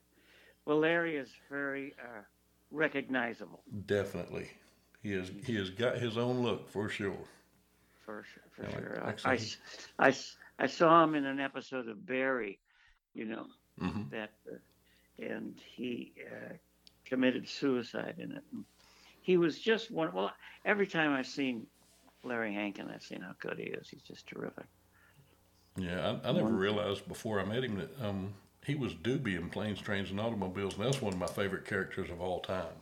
Well, 0.65 0.79
Larry 0.79 1.17
is 1.17 1.31
very 1.51 1.95
uh, 2.01 2.23
recognizable. 2.71 3.65
Definitely, 3.87 4.51
he 5.03 5.13
has. 5.13 5.31
He 5.45 5.55
has 5.57 5.71
got 5.71 5.99
his 5.99 6.17
own 6.19 6.43
look 6.43 6.69
for 6.69 6.89
sure. 6.89 7.27
For 8.05 8.25
sure. 8.25 8.43
For 8.53 8.69
Yeah, 8.69 8.71
sure. 8.71 9.03
like 9.05 9.21
I, 9.25 9.33
I, 9.33 10.09
I 10.09 10.15
I, 10.59 10.67
saw 10.67 11.03
him 11.05 11.15
in 11.15 11.25
an 11.27 11.41
episode 11.41 11.89
of 11.89 12.07
Barry, 12.07 12.61
you 13.15 13.27
know, 13.27 13.47
hmm 13.79 14.11
that, 14.11 14.33
uh, 14.51 14.57
and 15.19 15.61
he 15.77 16.15
uh, 16.31 16.55
committed 17.07 17.49
suicide 17.49 18.17
in 18.19 18.33
it. 18.33 18.45
And 18.53 18.65
he 19.23 19.37
was 19.37 19.59
just 19.61 19.91
one. 19.91 20.13
Well, 20.15 20.33
every 20.65 20.87
time 20.87 21.13
I've 21.13 21.27
seen 21.27 21.67
Larry 22.25 22.55
Hankin, 22.55 22.91
I've 22.91 23.03
seen 23.03 23.23
how 23.23 23.35
good 23.41 23.59
he 23.59 23.65
is. 23.67 23.89
He's 23.91 24.03
just 24.03 24.27
terrific. 24.29 24.67
Yeah, 25.77 26.19
I, 26.25 26.29
I 26.29 26.33
never 26.33 26.53
One- 26.53 26.55
realized 26.55 27.07
before 27.09 27.41
I 27.41 27.45
met 27.45 27.65
him 27.65 27.77
that 27.77 27.91
um, 28.03 28.35
he 28.67 28.75
was 28.75 28.95
Doobie 28.95 29.37
in 29.37 29.49
Planes, 29.49 29.81
Trains, 29.81 30.11
and 30.11 30.19
Automobiles, 30.19 30.75
and 30.77 30.85
that's 30.85 31.01
one 31.01 31.13
of 31.13 31.19
my 31.21 31.29
favorite 31.29 31.65
characters 31.65 32.11
of 32.11 32.21
all 32.21 32.41
time. 32.41 32.75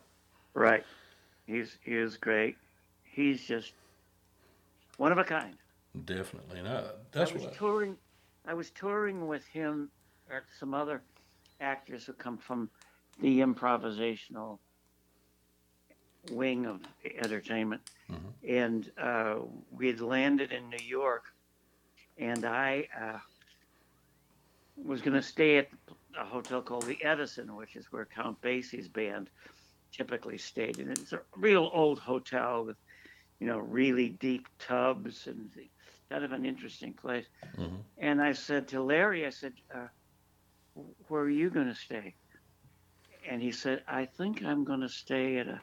Right. 0.54 0.84
He's 1.46 1.76
he 1.84 1.94
is 1.94 2.16
great. 2.16 2.56
He's 3.02 3.44
just 3.44 3.74
one 4.96 5.12
of 5.12 5.18
a 5.18 5.24
kind. 5.24 5.56
Definitely, 6.06 6.60
and 6.60 6.68
I, 6.68 6.84
that's 7.12 7.32
I 7.32 7.34
was 7.34 7.42
what. 7.44 7.52
I, 7.52 7.56
touring. 7.56 7.96
I 8.46 8.54
was 8.54 8.70
touring 8.70 9.26
with 9.26 9.46
him 9.46 9.90
and 10.30 10.42
some 10.58 10.72
other 10.72 11.02
actors 11.60 12.06
who 12.06 12.14
come 12.14 12.38
from 12.38 12.70
the 13.20 13.40
improvisational 13.40 14.58
wing 16.30 16.64
of 16.64 16.80
entertainment, 17.22 17.82
Mhm. 18.10 18.32
and 18.48 18.90
uh, 18.96 19.40
we 19.70 19.88
had 19.88 20.00
landed 20.00 20.50
in 20.50 20.70
New 20.70 20.84
York, 20.84 21.24
and 22.16 22.46
I 22.46 22.88
uh, 22.98 23.18
was 24.76 25.02
going 25.02 25.14
to 25.14 25.22
stay 25.22 25.58
at 25.58 25.68
a 26.18 26.24
hotel 26.24 26.62
called 26.62 26.86
the 26.86 27.02
Edison, 27.04 27.54
which 27.56 27.76
is 27.76 27.86
where 27.90 28.06
Count 28.06 28.40
Basie's 28.40 28.88
band 28.88 29.30
typically 29.92 30.38
stayed, 30.38 30.78
and 30.78 30.90
it's 30.90 31.12
a 31.12 31.22
real 31.36 31.70
old 31.72 31.98
hotel 32.00 32.64
with, 32.64 32.76
you 33.40 33.46
know, 33.46 33.58
really 33.58 34.08
deep 34.08 34.46
tubs 34.58 35.26
and 35.26 35.52
kind 36.10 36.24
of 36.24 36.32
an 36.32 36.44
interesting 36.44 36.94
place. 36.94 37.26
Mhm. 37.56 37.84
And 37.98 38.22
I 38.22 38.32
said 38.32 38.68
to 38.68 38.82
Larry, 38.82 39.26
I 39.26 39.30
said, 39.30 39.54
uh, 39.74 39.88
"Where 41.08 41.22
are 41.22 41.30
you 41.30 41.50
going 41.50 41.68
to 41.68 41.74
stay?" 41.74 42.16
And 43.28 43.42
he 43.42 43.52
said, 43.52 43.84
"I 43.88 44.06
think 44.06 44.42
I'm 44.42 44.64
going 44.64 44.80
to 44.80 44.88
stay 44.88 45.38
at 45.38 45.48
a, 45.48 45.62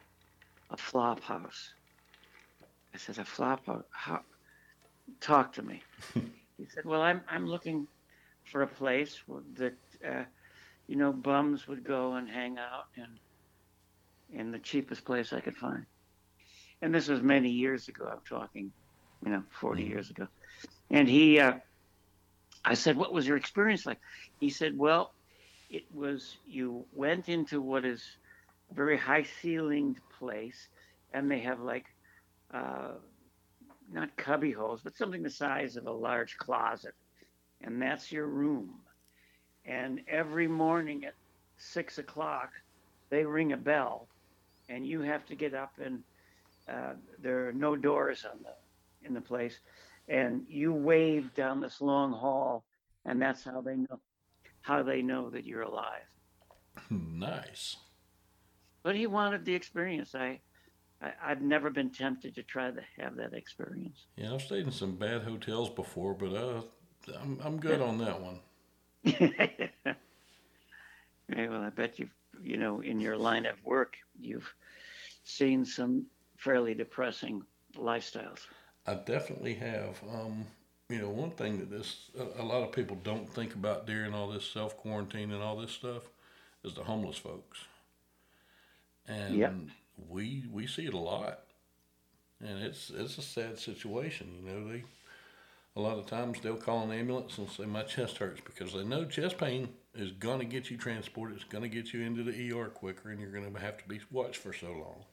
a 0.70 0.76
flop 0.76 1.20
house." 1.20 1.74
I 2.94 2.98
said, 2.98 3.18
"A 3.18 3.24
flop 3.24 3.66
house? 3.66 3.84
How? 3.92 4.24
Talk 5.20 5.52
to 5.54 5.62
me." 5.62 5.82
he 6.56 6.66
said, 6.68 6.84
"Well, 6.84 7.02
I'm 7.02 7.22
I'm 7.28 7.46
looking 7.46 7.88
for 8.52 8.62
a 8.62 8.68
place 8.68 9.22
that 9.56 9.78
uh, 10.06 10.24
you 10.88 10.96
know 10.96 11.12
bums 11.12 11.68
would 11.68 11.84
go 11.84 12.14
and 12.14 12.28
hang 12.30 12.58
out 12.58 12.84
and 12.96 13.20
in 14.30 14.52
the 14.52 14.60
cheapest 14.60 15.04
place 15.06 15.32
I 15.32 15.40
could 15.40 15.56
find." 15.56 15.86
And 16.82 16.94
this 16.94 17.08
was 17.08 17.22
many 17.22 17.50
years 17.50 17.88
ago. 17.88 18.06
I'm 18.06 18.22
talking, 18.28 18.72
you 19.24 19.32
know, 19.32 19.44
40 19.60 19.84
Mhm. 19.84 19.86
years 19.86 20.10
ago. 20.10 20.28
And 20.90 21.08
he, 21.08 21.40
uh, 21.40 21.60
I 22.64 22.74
said, 22.74 22.96
"What 22.96 23.12
was 23.12 23.26
your 23.28 23.38
experience 23.38 23.86
like?" 23.86 24.00
He 24.38 24.50
said, 24.50 24.76
"Well, 24.76 25.14
it 25.70 25.84
was 25.92 26.38
you 26.44 26.88
went 26.92 27.28
into 27.28 27.62
what 27.62 27.84
is 27.86 28.04
a 28.70 28.74
very 28.74 28.98
high 28.98 29.24
ceilinged 29.24 30.02
place, 30.18 30.68
and 31.12 31.30
they 31.30 31.40
have 31.40 31.60
like 31.60 31.86
uh, 32.52 32.98
not 33.90 34.16
cubby 34.16 34.52
holes, 34.52 34.82
but 34.82 34.96
something 34.96 35.22
the 35.22 35.30
size 35.30 35.76
of 35.76 35.86
a 35.86 35.92
large 35.92 36.36
closet, 36.38 36.94
and 37.62 37.80
that's 37.80 38.12
your 38.12 38.26
room. 38.26 38.74
And 39.64 40.00
every 40.08 40.48
morning 40.48 41.04
at 41.04 41.14
six 41.56 41.98
o'clock, 41.98 42.50
they 43.10 43.24
ring 43.24 43.52
a 43.52 43.56
bell, 43.56 44.08
and 44.68 44.86
you 44.86 45.00
have 45.00 45.24
to 45.26 45.34
get 45.34 45.54
up 45.54 45.72
and 45.82 46.02
uh, 46.68 46.94
there 47.20 47.48
are 47.48 47.52
no 47.52 47.76
doors 47.76 48.24
on 48.30 48.38
the 48.42 49.06
in 49.06 49.14
the 49.14 49.20
place, 49.20 49.58
and 50.08 50.44
you 50.48 50.72
wave 50.72 51.34
down 51.34 51.60
this 51.60 51.80
long 51.80 52.12
hall, 52.12 52.64
and 53.04 53.20
that's 53.20 53.42
how 53.42 53.60
they 53.60 53.76
know 53.76 53.98
how 54.60 54.82
they 54.82 55.02
know 55.02 55.28
that 55.30 55.44
you're 55.44 55.62
alive. 55.62 56.06
nice. 56.90 57.76
But 58.84 58.94
he 58.96 59.06
wanted 59.06 59.44
the 59.44 59.54
experience. 59.54 60.14
I, 60.14 60.40
I 61.02 61.12
I've 61.24 61.42
never 61.42 61.70
been 61.70 61.90
tempted 61.90 62.34
to 62.36 62.42
try 62.44 62.70
to 62.70 62.80
have 62.98 63.16
that 63.16 63.34
experience. 63.34 64.06
Yeah, 64.16 64.34
I've 64.34 64.42
stayed 64.42 64.66
in 64.66 64.72
some 64.72 64.96
bad 64.96 65.22
hotels 65.22 65.68
before, 65.68 66.14
but 66.14 66.32
uh, 66.32 66.62
I'm 67.20 67.38
I'm 67.42 67.58
good 67.58 67.80
on 67.80 67.98
that 67.98 68.20
one. 68.20 68.40
yeah, 69.04 69.96
well, 71.28 71.62
I 71.62 71.70
bet 71.70 71.98
you 71.98 72.08
you 72.42 72.56
know 72.56 72.80
in 72.80 73.00
your 73.00 73.16
line 73.16 73.46
of 73.46 73.62
work 73.64 73.96
you've 74.18 74.52
seen 75.24 75.64
some 75.64 76.06
fairly 76.36 76.74
depressing 76.74 77.42
lifestyles. 77.76 78.46
I 78.86 78.94
definitely 78.94 79.54
have. 79.54 80.02
Um, 80.12 80.46
you 80.88 80.98
know, 81.00 81.10
one 81.10 81.30
thing 81.30 81.58
that 81.58 81.70
this 81.70 82.10
a, 82.18 82.42
a 82.42 82.44
lot 82.44 82.62
of 82.62 82.72
people 82.72 82.96
don't 83.02 83.28
think 83.28 83.54
about 83.54 83.86
during 83.86 84.14
all 84.14 84.28
this 84.28 84.44
self 84.44 84.76
quarantine 84.76 85.30
and 85.32 85.42
all 85.42 85.56
this 85.56 85.72
stuff 85.72 86.10
is 86.64 86.74
the 86.74 86.84
homeless 86.84 87.16
folks, 87.18 87.66
and 89.06 89.70
Yep. 89.70 89.70
we 90.08 90.44
we 90.52 90.66
see 90.66 90.86
it 90.86 90.94
a 90.94 90.98
lot, 90.98 91.40
and 92.40 92.58
it's 92.62 92.90
it's 92.90 93.18
a 93.18 93.22
sad 93.22 93.58
situation. 93.58 94.28
You 94.36 94.50
know, 94.52 94.68
they 94.68 94.84
a 95.76 95.80
lot 95.80 95.98
of 95.98 96.06
times 96.06 96.40
they'll 96.40 96.56
call 96.56 96.82
an 96.84 96.92
ambulance 96.98 97.38
and 97.38 97.48
say 97.50 97.64
my 97.66 97.82
chest 97.82 98.18
hurts 98.18 98.40
because 98.44 98.72
they 98.72 98.84
know 98.84 99.04
chest 99.04 99.38
pain 99.38 99.68
is 99.94 100.12
gonna 100.12 100.44
get 100.44 100.70
you 100.70 100.76
transported. 100.76 101.36
It's 101.36 101.44
gonna 101.44 101.68
get 101.68 101.92
you 101.92 102.02
into 102.02 102.22
the 102.22 102.50
ER 102.52 102.68
quicker, 102.68 103.10
and 103.10 103.20
you're 103.20 103.30
gonna 103.32 103.58
have 103.60 103.78
to 103.78 103.88
be 103.88 104.00
watched 104.10 104.36
for 104.38 104.52
so 104.52 104.72
long 104.72 105.04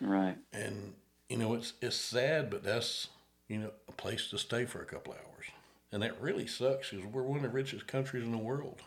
Right. 0.00 0.38
and 0.52 0.94
you 1.28 1.36
know 1.38 1.54
it's 1.54 1.74
it's 1.80 1.96
sad, 1.96 2.50
but 2.50 2.62
that's 2.62 3.08
you 3.48 3.58
know 3.58 3.72
a 3.88 3.92
place 3.92 4.28
to 4.30 4.38
stay 4.38 4.64
for 4.64 4.80
a 4.82 4.86
couple 4.86 5.12
hours, 5.14 5.46
and 5.92 6.02
that 6.02 6.20
really 6.20 6.46
sucks 6.46 6.90
because 6.90 7.06
we're 7.06 7.22
one 7.22 7.38
of 7.38 7.42
the 7.42 7.48
richest 7.48 7.86
countries 7.86 8.24
in 8.24 8.32
the 8.32 8.38
world. 8.38 8.82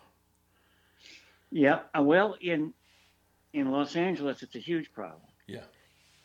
Yeah. 1.52 1.84
uh, 1.98 2.02
Well, 2.04 2.36
in 2.42 2.74
in 3.54 3.72
Los 3.72 3.96
Angeles, 3.96 4.44
it's 4.44 4.56
a 4.56 4.60
huge 4.60 4.92
problem. 4.94 5.22
Yeah. 5.48 5.64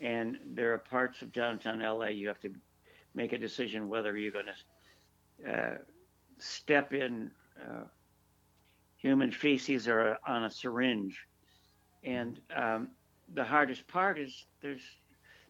And 0.01 0.39
there 0.45 0.73
are 0.75 0.79
parts 0.79 1.23
of 1.23 1.33
downtown 1.33 1.81
LA 1.83 2.09
you 2.09 2.29
have 2.29 2.41
to 2.41 2.55
make 3.15 3.33
a 3.33 3.39
decision 3.39 3.89
whether 3.89 4.17
you're 4.17 4.33
going 4.33 4.47
to 4.47 4.55
uh, 5.47 5.77
step 6.39 6.93
in 6.93 7.31
uh, 7.61 7.85
human 8.97 9.31
feces 9.31 9.89
or 9.89 10.17
on 10.27 10.45
a 10.45 10.51
syringe. 10.51 11.19
And 12.05 12.41
um, 12.55 12.89
the 13.35 13.45
hardest 13.45 13.87
part 13.89 14.19
is 14.19 14.47
there's 14.63 14.83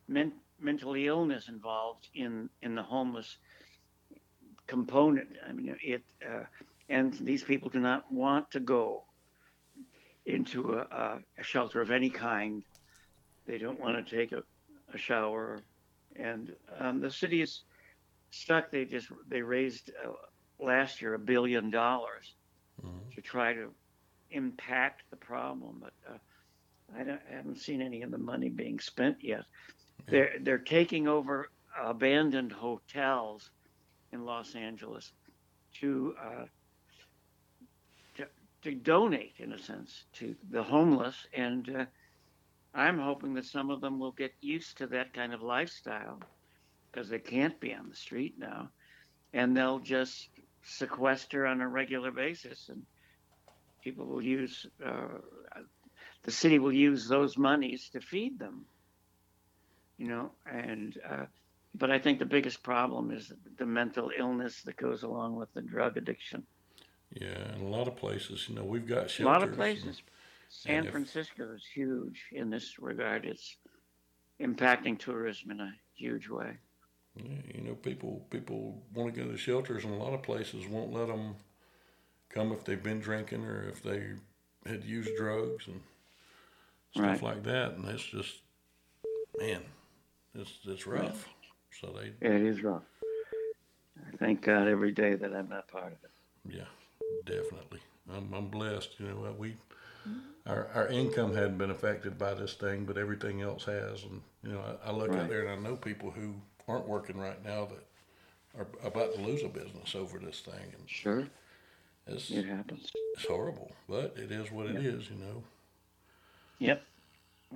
men- 0.09 0.41
mental 0.61 0.95
illness 0.95 1.49
involved 1.49 2.09
in 2.15 2.49
in 2.63 2.75
the 2.75 2.83
homeless 2.83 3.39
component. 4.67 5.29
I 5.49 5.53
mean, 5.53 5.77
it, 5.83 6.03
uh, 6.27 6.45
and 6.89 7.13
these 7.15 7.45
people 7.45 7.71
do 7.71 7.81
not 7.81 8.11
want 8.13 8.51
to 8.53 8.61
go 8.61 9.05
into 10.27 10.75
a, 10.75 11.19
a 11.39 11.43
shelter 11.43 11.81
of 11.81 11.91
any 11.91 12.11
kind. 12.11 12.63
They 13.47 13.59
don't 13.59 13.81
want 13.81 14.07
to 14.07 14.17
take 14.17 14.33
a, 14.33 14.43
a 14.93 14.99
shower, 14.99 15.63
and 16.17 16.55
um, 16.79 17.01
the 17.01 17.11
city 17.11 17.41
is 17.43 17.63
stuck. 18.31 18.71
They 18.71 18.85
just 18.85 19.09
they 19.29 19.43
raised 19.43 19.91
uh, 20.05 20.13
last 20.59 21.01
year 21.03 21.15
a 21.15 21.19
billion 21.19 21.71
dollars 21.71 22.35
Mhm. 22.83 23.15
to 23.15 23.23
try 23.23 23.53
to 23.55 23.75
impact 24.31 25.05
the 25.11 25.17
problem, 25.17 25.81
but 25.81 25.95
uh, 26.09 26.19
I, 26.99 27.05
don't, 27.05 27.21
I 27.31 27.35
haven't 27.37 27.59
seen 27.59 27.81
any 27.83 28.03
of 28.03 28.11
the 28.11 28.19
money 28.19 28.49
being 28.51 28.79
spent 28.81 29.19
yet. 29.23 29.45
They're 30.11 30.33
they're 30.41 30.59
taking 30.59 31.09
over 31.09 31.51
abandoned 31.83 32.53
hotels 32.53 33.51
in 34.13 34.25
Los 34.25 34.55
Angeles 34.55 35.13
to 35.81 36.15
uh, 36.23 36.45
to, 38.15 38.27
to 38.63 38.75
donate, 38.75 39.35
in 39.39 39.53
a 39.53 39.59
sense, 39.59 40.07
to 40.15 40.37
the 40.51 40.63
homeless, 40.65 41.27
and 41.33 41.69
uh, 41.69 41.87
I'm 42.75 42.99
hoping 42.99 43.35
that 43.35 43.45
some 43.45 43.71
of 43.71 43.81
them 43.81 43.99
will 43.99 44.13
get 44.13 44.33
used 44.41 44.79
to 44.79 44.87
that 44.89 45.13
kind 45.13 45.33
of 45.35 45.43
lifestyle 45.43 46.21
because 46.91 47.09
they 47.09 47.19
can't 47.19 47.59
be 47.61 47.75
on 47.75 47.89
the 47.89 47.97
street 47.97 48.35
now, 48.39 48.71
and 49.33 49.57
they'll 49.57 49.79
just 49.79 50.29
sequester 50.63 51.47
on 51.47 51.61
a 51.61 51.69
regular 51.69 52.11
basis, 52.11 52.69
and 52.69 52.83
people 53.83 54.07
will 54.07 54.23
use 54.23 54.67
uh, 54.85 55.09
the 56.25 56.31
city 56.31 56.59
will 56.59 56.73
use 56.73 57.09
those 57.09 57.37
monies 57.39 57.89
to 57.91 58.01
feed 58.01 58.39
them. 58.39 58.65
You 59.99 60.09
know, 60.09 60.31
and 60.51 60.97
uh, 61.09 61.27
but 61.75 61.91
I 61.91 61.99
think 61.99 62.19
the 62.19 62.25
biggest 62.27 62.63
problem 62.63 63.11
is 63.11 63.33
the 63.59 63.67
mental 63.67 64.11
illness 64.17 64.63
that 64.63 64.77
goes 64.77 65.03
along 65.03 65.37
with 65.37 65.53
the 65.55 65.63
drug 65.63 65.97
addiction. 65.97 66.45
Yeah, 67.13 67.29
and 67.55 67.63
a 67.63 67.69
lot 67.69 67.89
of 67.89 67.97
places, 67.97 68.49
you 68.49 68.55
know, 68.55 68.65
we've 68.65 68.87
got 68.87 69.19
A 69.19 69.25
lot 69.25 69.43
of 69.43 69.49
and- 69.51 69.57
places. 69.57 70.03
San 70.51 70.77
and 70.77 70.87
if- 70.87 70.93
Francisco 70.93 71.53
is 71.55 71.63
huge 71.75 72.23
in 72.33 72.49
this 72.49 72.79
regard. 72.79 73.27
It's 73.27 73.57
impacting 74.41 74.99
tourism 74.99 75.51
in 75.51 75.61
a 75.61 75.73
huge 75.95 76.29
way. 76.29 76.57
You 77.55 77.63
know, 77.63 77.75
people 77.75 78.25
people 78.31 78.81
want 78.95 79.15
to 79.15 79.21
go 79.21 79.31
to 79.31 79.37
shelters, 79.37 79.85
and 79.85 79.95
a 79.95 79.97
lot 79.97 80.15
of 80.15 80.23
places 80.23 80.67
won't 80.67 80.93
let 80.93 81.09
them 81.09 81.35
come 82.29 82.53
if 82.53 82.65
they've 82.65 82.83
been 82.83 83.01
drinking 83.01 83.45
or 83.45 83.69
if 83.69 83.83
they 83.83 84.13
had 84.67 84.85
used 84.85 85.17
drugs 85.17 85.67
and 85.67 85.81
stuff 86.93 87.05
Right. 87.05 87.23
like 87.23 87.43
that. 87.45 87.73
And 87.73 87.85
it's 87.87 88.05
just, 88.05 88.37
man, 89.39 89.63
it's 90.35 90.59
it's 90.65 90.87
rough. 90.87 91.29
So 91.81 91.89
they, 91.89 92.13
Yeah, 92.27 92.35
it 92.35 92.43
is 92.43 92.63
rough. 92.63 92.83
I 93.99 94.17
thank 94.17 94.43
God 94.43 94.69
every 94.69 94.93
day 94.93 95.15
that 95.15 95.35
I'm 95.35 95.49
not 95.49 95.69
part 95.69 95.93
of 95.93 95.99
it. 96.05 96.57
yeah, 96.57 96.65
definitely. 97.25 97.81
I'm 98.13 98.33
I'm 98.33 98.49
blessed. 98.49 98.99
You 98.99 99.07
know, 99.09 99.35
we 99.37 99.55
our 100.47 100.69
our 100.75 100.89
income 100.89 101.35
hadn't 101.35 101.59
been 101.59 101.71
affected 101.71 102.19
by 102.19 102.35
this 102.35 102.55
thing, 102.55 102.85
but 102.85 102.97
everything 102.99 103.43
else 103.43 103.65
has. 103.65 104.03
And 104.05 104.23
you 104.43 104.53
know, 104.53 104.61
I, 104.85 104.89
I 104.89 104.93
look 104.93 105.11
out 105.15 105.29
there 105.29 105.47
and 105.47 105.51
I 105.51 105.69
know 105.71 105.77
people 105.77 106.11
who 106.11 106.35
aren't 106.67 106.89
working 106.89 107.19
right 107.19 107.43
now 107.45 107.67
that 107.67 107.85
are 108.59 108.67
about 108.87 109.15
to 109.15 109.21
lose 109.21 109.43
a 109.43 109.49
business 109.49 109.95
over 109.95 110.19
this 110.19 110.41
thing, 110.41 110.73
and 110.79 110.89
Sure, 110.89 111.27
it's 112.07 112.31
it 112.31 112.45
happens. 112.47 112.91
it's 113.15 113.27
horrible, 113.27 113.73
but 113.89 114.15
it 114.17 114.31
is 114.33 114.51
what 114.51 114.67
it 114.67 114.77
is, 114.85 115.09
you 115.11 115.17
know. 115.17 115.43
Yep. 116.59 116.83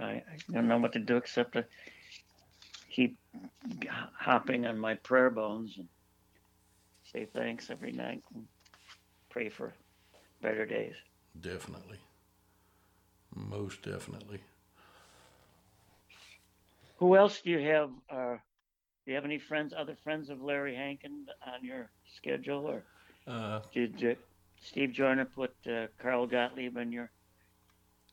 I, 0.00 0.04
I 0.04 0.22
don't 0.50 0.68
know 0.68 0.78
what 0.78 0.92
to 0.94 0.98
do 0.98 1.16
except 1.16 1.52
to 1.54 1.64
keep 2.90 3.18
hopping 4.14 4.66
on 4.66 4.78
my 4.78 4.94
prayer 4.94 5.28
bones 5.30 5.74
and 5.76 5.88
say 7.12 7.26
thanks 7.34 7.68
every 7.70 7.92
night 7.92 8.22
and 8.34 8.46
pray 9.28 9.48
for 9.48 9.74
better 10.40 10.64
days. 10.64 10.94
Definitely, 11.40 11.98
most 13.34 13.82
definitely. 13.82 14.40
Who 16.98 17.16
else 17.16 17.40
do 17.40 17.50
you 17.50 17.58
have? 17.60 17.90
Uh, 18.08 18.34
do 19.04 19.10
you 19.10 19.14
have 19.14 19.24
any 19.24 19.38
friends, 19.38 19.74
other 19.76 19.96
friends 20.04 20.30
of 20.30 20.40
Larry 20.40 20.74
Hankin 20.76 21.26
on 21.46 21.64
your 21.64 21.90
schedule, 22.16 22.66
or 22.66 22.82
Uh, 23.26 23.60
did 23.72 23.94
uh, 24.04 24.14
Steve 24.60 24.92
Joyner 24.92 25.24
put 25.24 25.54
uh, 25.66 25.86
Carl 25.98 26.26
Gottlieb 26.26 26.76
on 26.76 26.92
your 26.92 27.10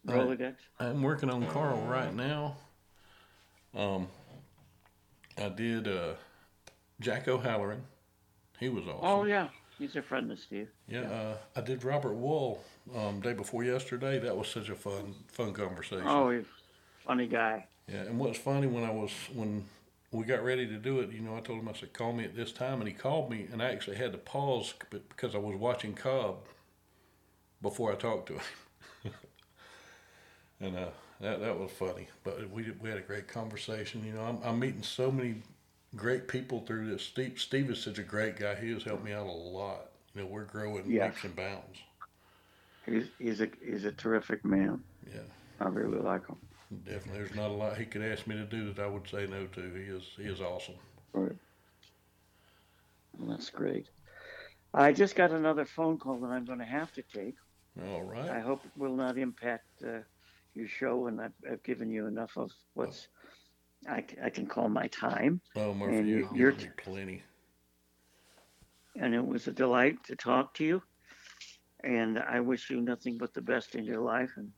Right. 0.06 0.16
Rolodex? 0.18 0.56
I'm 0.80 1.04
working 1.04 1.30
on 1.30 1.46
Carl 1.48 1.82
right 1.82 2.14
now. 2.16 2.56
Um, 3.76 4.08
I 5.38 5.50
did 5.50 5.88
uh, 5.88 6.14
Jack 7.00 7.28
O'Halloran. 7.28 7.84
He 8.60 8.70
was 8.70 8.88
awesome. 8.88 9.00
Oh 9.04 9.24
yeah, 9.26 9.50
he's 9.80 9.96
a 9.96 10.02
friend 10.02 10.32
of 10.32 10.40
Steve. 10.40 10.68
Yeah, 10.88 11.02
uh, 11.02 11.38
I 11.56 11.62
did 11.62 11.84
Robert 11.84 12.14
Wuhl 12.16 12.60
um, 12.96 13.22
day 13.22 13.34
before 13.34 13.64
yesterday. 13.64 14.20
That 14.20 14.36
was 14.38 14.48
such 14.48 14.70
a 14.70 14.76
fun, 14.76 15.16
fun 15.28 15.54
conversation. 15.54 16.06
Oh, 16.06 16.30
he's 16.30 16.44
a 16.44 17.08
funny 17.08 17.28
guy. 17.28 17.66
Yeah, 17.88 18.02
and 18.02 18.20
what's 18.20 18.38
funny 18.38 18.68
when 18.68 18.84
I 18.84 18.92
was 18.92 19.12
when 19.34 19.66
we 20.12 20.26
got 20.26 20.44
ready 20.44 20.68
to 20.68 20.78
do 20.78 21.00
it, 21.00 21.12
you 21.12 21.22
know, 21.22 21.36
I 21.36 21.40
told 21.40 21.60
him 21.60 21.70
I 21.70 21.74
said 21.74 21.94
call 21.94 22.14
me 22.14 22.24
at 22.26 22.36
this 22.36 22.52
time, 22.52 22.80
and 22.82 22.88
he 22.88 22.94
called 22.94 23.30
me, 23.32 23.48
and 23.52 23.62
I 23.64 23.72
actually 23.72 23.98
had 23.98 24.12
to 24.12 24.18
pause 24.20 24.74
because 24.92 25.34
I 25.34 25.40
was 25.40 25.56
watching 25.56 25.94
Cobb 25.94 26.38
before 27.62 27.92
I 27.92 27.96
talked 27.96 28.28
to 28.28 28.34
him, 28.34 28.42
and 30.62 30.78
uh, 30.78 30.90
that 31.22 31.40
that 31.42 31.58
was 31.60 31.72
funny. 31.72 32.08
But 32.24 32.50
we 32.52 32.64
did- 32.64 32.82
we 32.82 32.90
had 32.90 32.98
a 32.98 33.02
great 33.02 33.28
conversation. 33.28 34.04
You 34.06 34.14
know, 34.14 34.22
I'm 34.24 34.40
I'm 34.44 34.60
meeting 34.60 34.84
so 34.84 35.12
many 35.12 35.36
great 35.96 36.28
people 36.28 36.62
through 36.62 36.90
this. 36.90 37.04
Steve 37.04 37.40
Steve 37.40 37.70
is 37.70 37.82
such 37.82 38.00
a 38.00 38.04
great 38.04 38.38
guy. 38.38 38.56
He 38.56 38.72
has 38.74 38.84
helped 38.84 39.04
me 39.04 39.14
out 39.14 39.28
a 39.28 39.32
lot. 39.32 39.92
You 40.14 40.22
know, 40.22 40.28
we're 40.28 40.44
growing 40.44 40.90
Yes. 40.90 41.14
leaps 41.14 41.24
and 41.26 41.36
bounds. 41.36 41.80
He's 42.86 43.06
he's 43.20 43.42
a 43.42 43.50
he's 43.64 43.86
a 43.86 43.92
terrific 43.92 44.44
man. 44.44 44.84
Yeah. 45.12 45.22
I 45.60 45.68
really 45.68 46.00
like 46.00 46.26
him. 46.28 46.38
Definitely, 46.86 47.14
there's 47.24 47.36
not 47.36 47.50
a 47.50 47.54
lot 47.54 47.78
he 47.78 47.86
could 47.86 48.02
ask 48.04 48.28
me 48.28 48.36
to 48.36 48.46
do 48.46 48.72
that 48.72 48.84
I 48.84 48.88
would 48.88 49.08
say 49.08 49.26
no 49.28 49.46
to. 49.48 49.62
He 49.62 49.82
is 49.92 50.04
he 50.16 50.24
is 50.24 50.42
awesome. 50.42 50.76
Right. 51.14 51.36
Well, 53.18 53.30
that's 53.32 53.50
great. 53.50 53.90
I 54.74 54.94
just 54.94 55.16
got 55.16 55.32
another 55.32 55.66
phone 55.66 55.98
call 55.98 56.20
that 56.20 56.28
I'm 56.28 56.46
going 56.46 56.60
to 56.60 56.66
have 56.66 56.92
to 56.94 57.04
take. 57.14 57.36
All 57.92 58.04
right. 58.04 58.30
I 58.30 58.40
hope 58.40 58.64
it 58.66 58.72
will 58.78 58.96
not 58.96 59.18
impact 59.18 59.66
uh, 59.84 60.00
your 60.54 60.68
show, 60.68 61.08
and 61.08 61.20
I've, 61.20 61.34
I've 61.52 61.64
given 61.64 61.90
you 61.90 62.06
enough 62.06 62.38
of 62.38 62.52
what's 62.76 63.08
I, 63.88 64.04
I 64.24 64.30
can 64.30 64.46
call 64.46 64.70
my 64.70 64.88
time. 64.88 65.42
Oh, 65.56 65.74
Murphy, 65.74 65.98
And 65.98 66.08
you've 66.10 66.28
oh, 66.32 66.36
you're- 66.36 66.52
given 66.54 66.68
me 66.68 66.74
plenty. 66.78 67.24
And 68.96 69.14
it 69.16 69.26
was 69.26 69.48
a 69.48 69.52
delight 69.52 70.04
to 70.06 70.16
talk 70.16 70.54
to 70.56 70.66
you. 70.66 70.82
And 71.84 72.20
I 72.20 72.42
wish 72.42 72.70
you 72.70 72.82
nothing 72.82 73.18
but 73.18 73.34
the 73.34 73.42
best 73.42 73.76
in 73.76 73.86
your 73.86 74.02
life. 74.02 74.32
And 74.36 74.52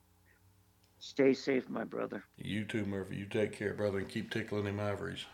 stay 0.98 1.34
safe, 1.34 1.70
my 1.70 1.84
brother. 1.84 2.24
You 2.38 2.66
too, 2.66 2.86
Murphy. 2.86 3.18
You 3.18 3.26
take 3.26 3.52
care, 3.52 3.74
brother, 3.76 4.00
and 4.00 4.10
keep 4.10 4.32
tickling 4.32 4.64
them 4.66 4.80
ivories. 4.80 5.26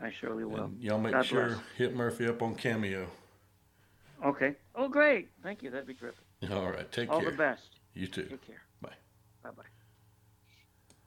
I 0.00 0.10
surely 0.10 0.44
will. 0.44 0.64
And 0.64 0.80
y'all 0.80 0.98
make 1.00 1.12
God 1.12 1.26
sure 1.26 1.46
bless. 1.48 1.58
hit 1.76 1.94
Murphy 1.94 2.26
up 2.28 2.40
on 2.40 2.54
Cameo. 2.54 3.08
Okay. 4.24 4.54
Oh, 4.74 4.88
great. 4.88 5.28
Thank 5.42 5.62
you. 5.62 5.70
That'd 5.70 5.86
be 5.86 5.94
terrific. 5.94 6.24
All 6.50 6.70
right. 6.70 6.90
Take 6.90 7.10
All 7.10 7.18
care. 7.18 7.26
All 7.26 7.32
the 7.32 7.36
best. 7.36 7.80
You 7.94 8.06
too. 8.06 8.24
Take 8.24 8.46
care. 8.46 8.62
Bye. 8.80 8.94
Bye 9.42 9.50
bye. 9.50 9.79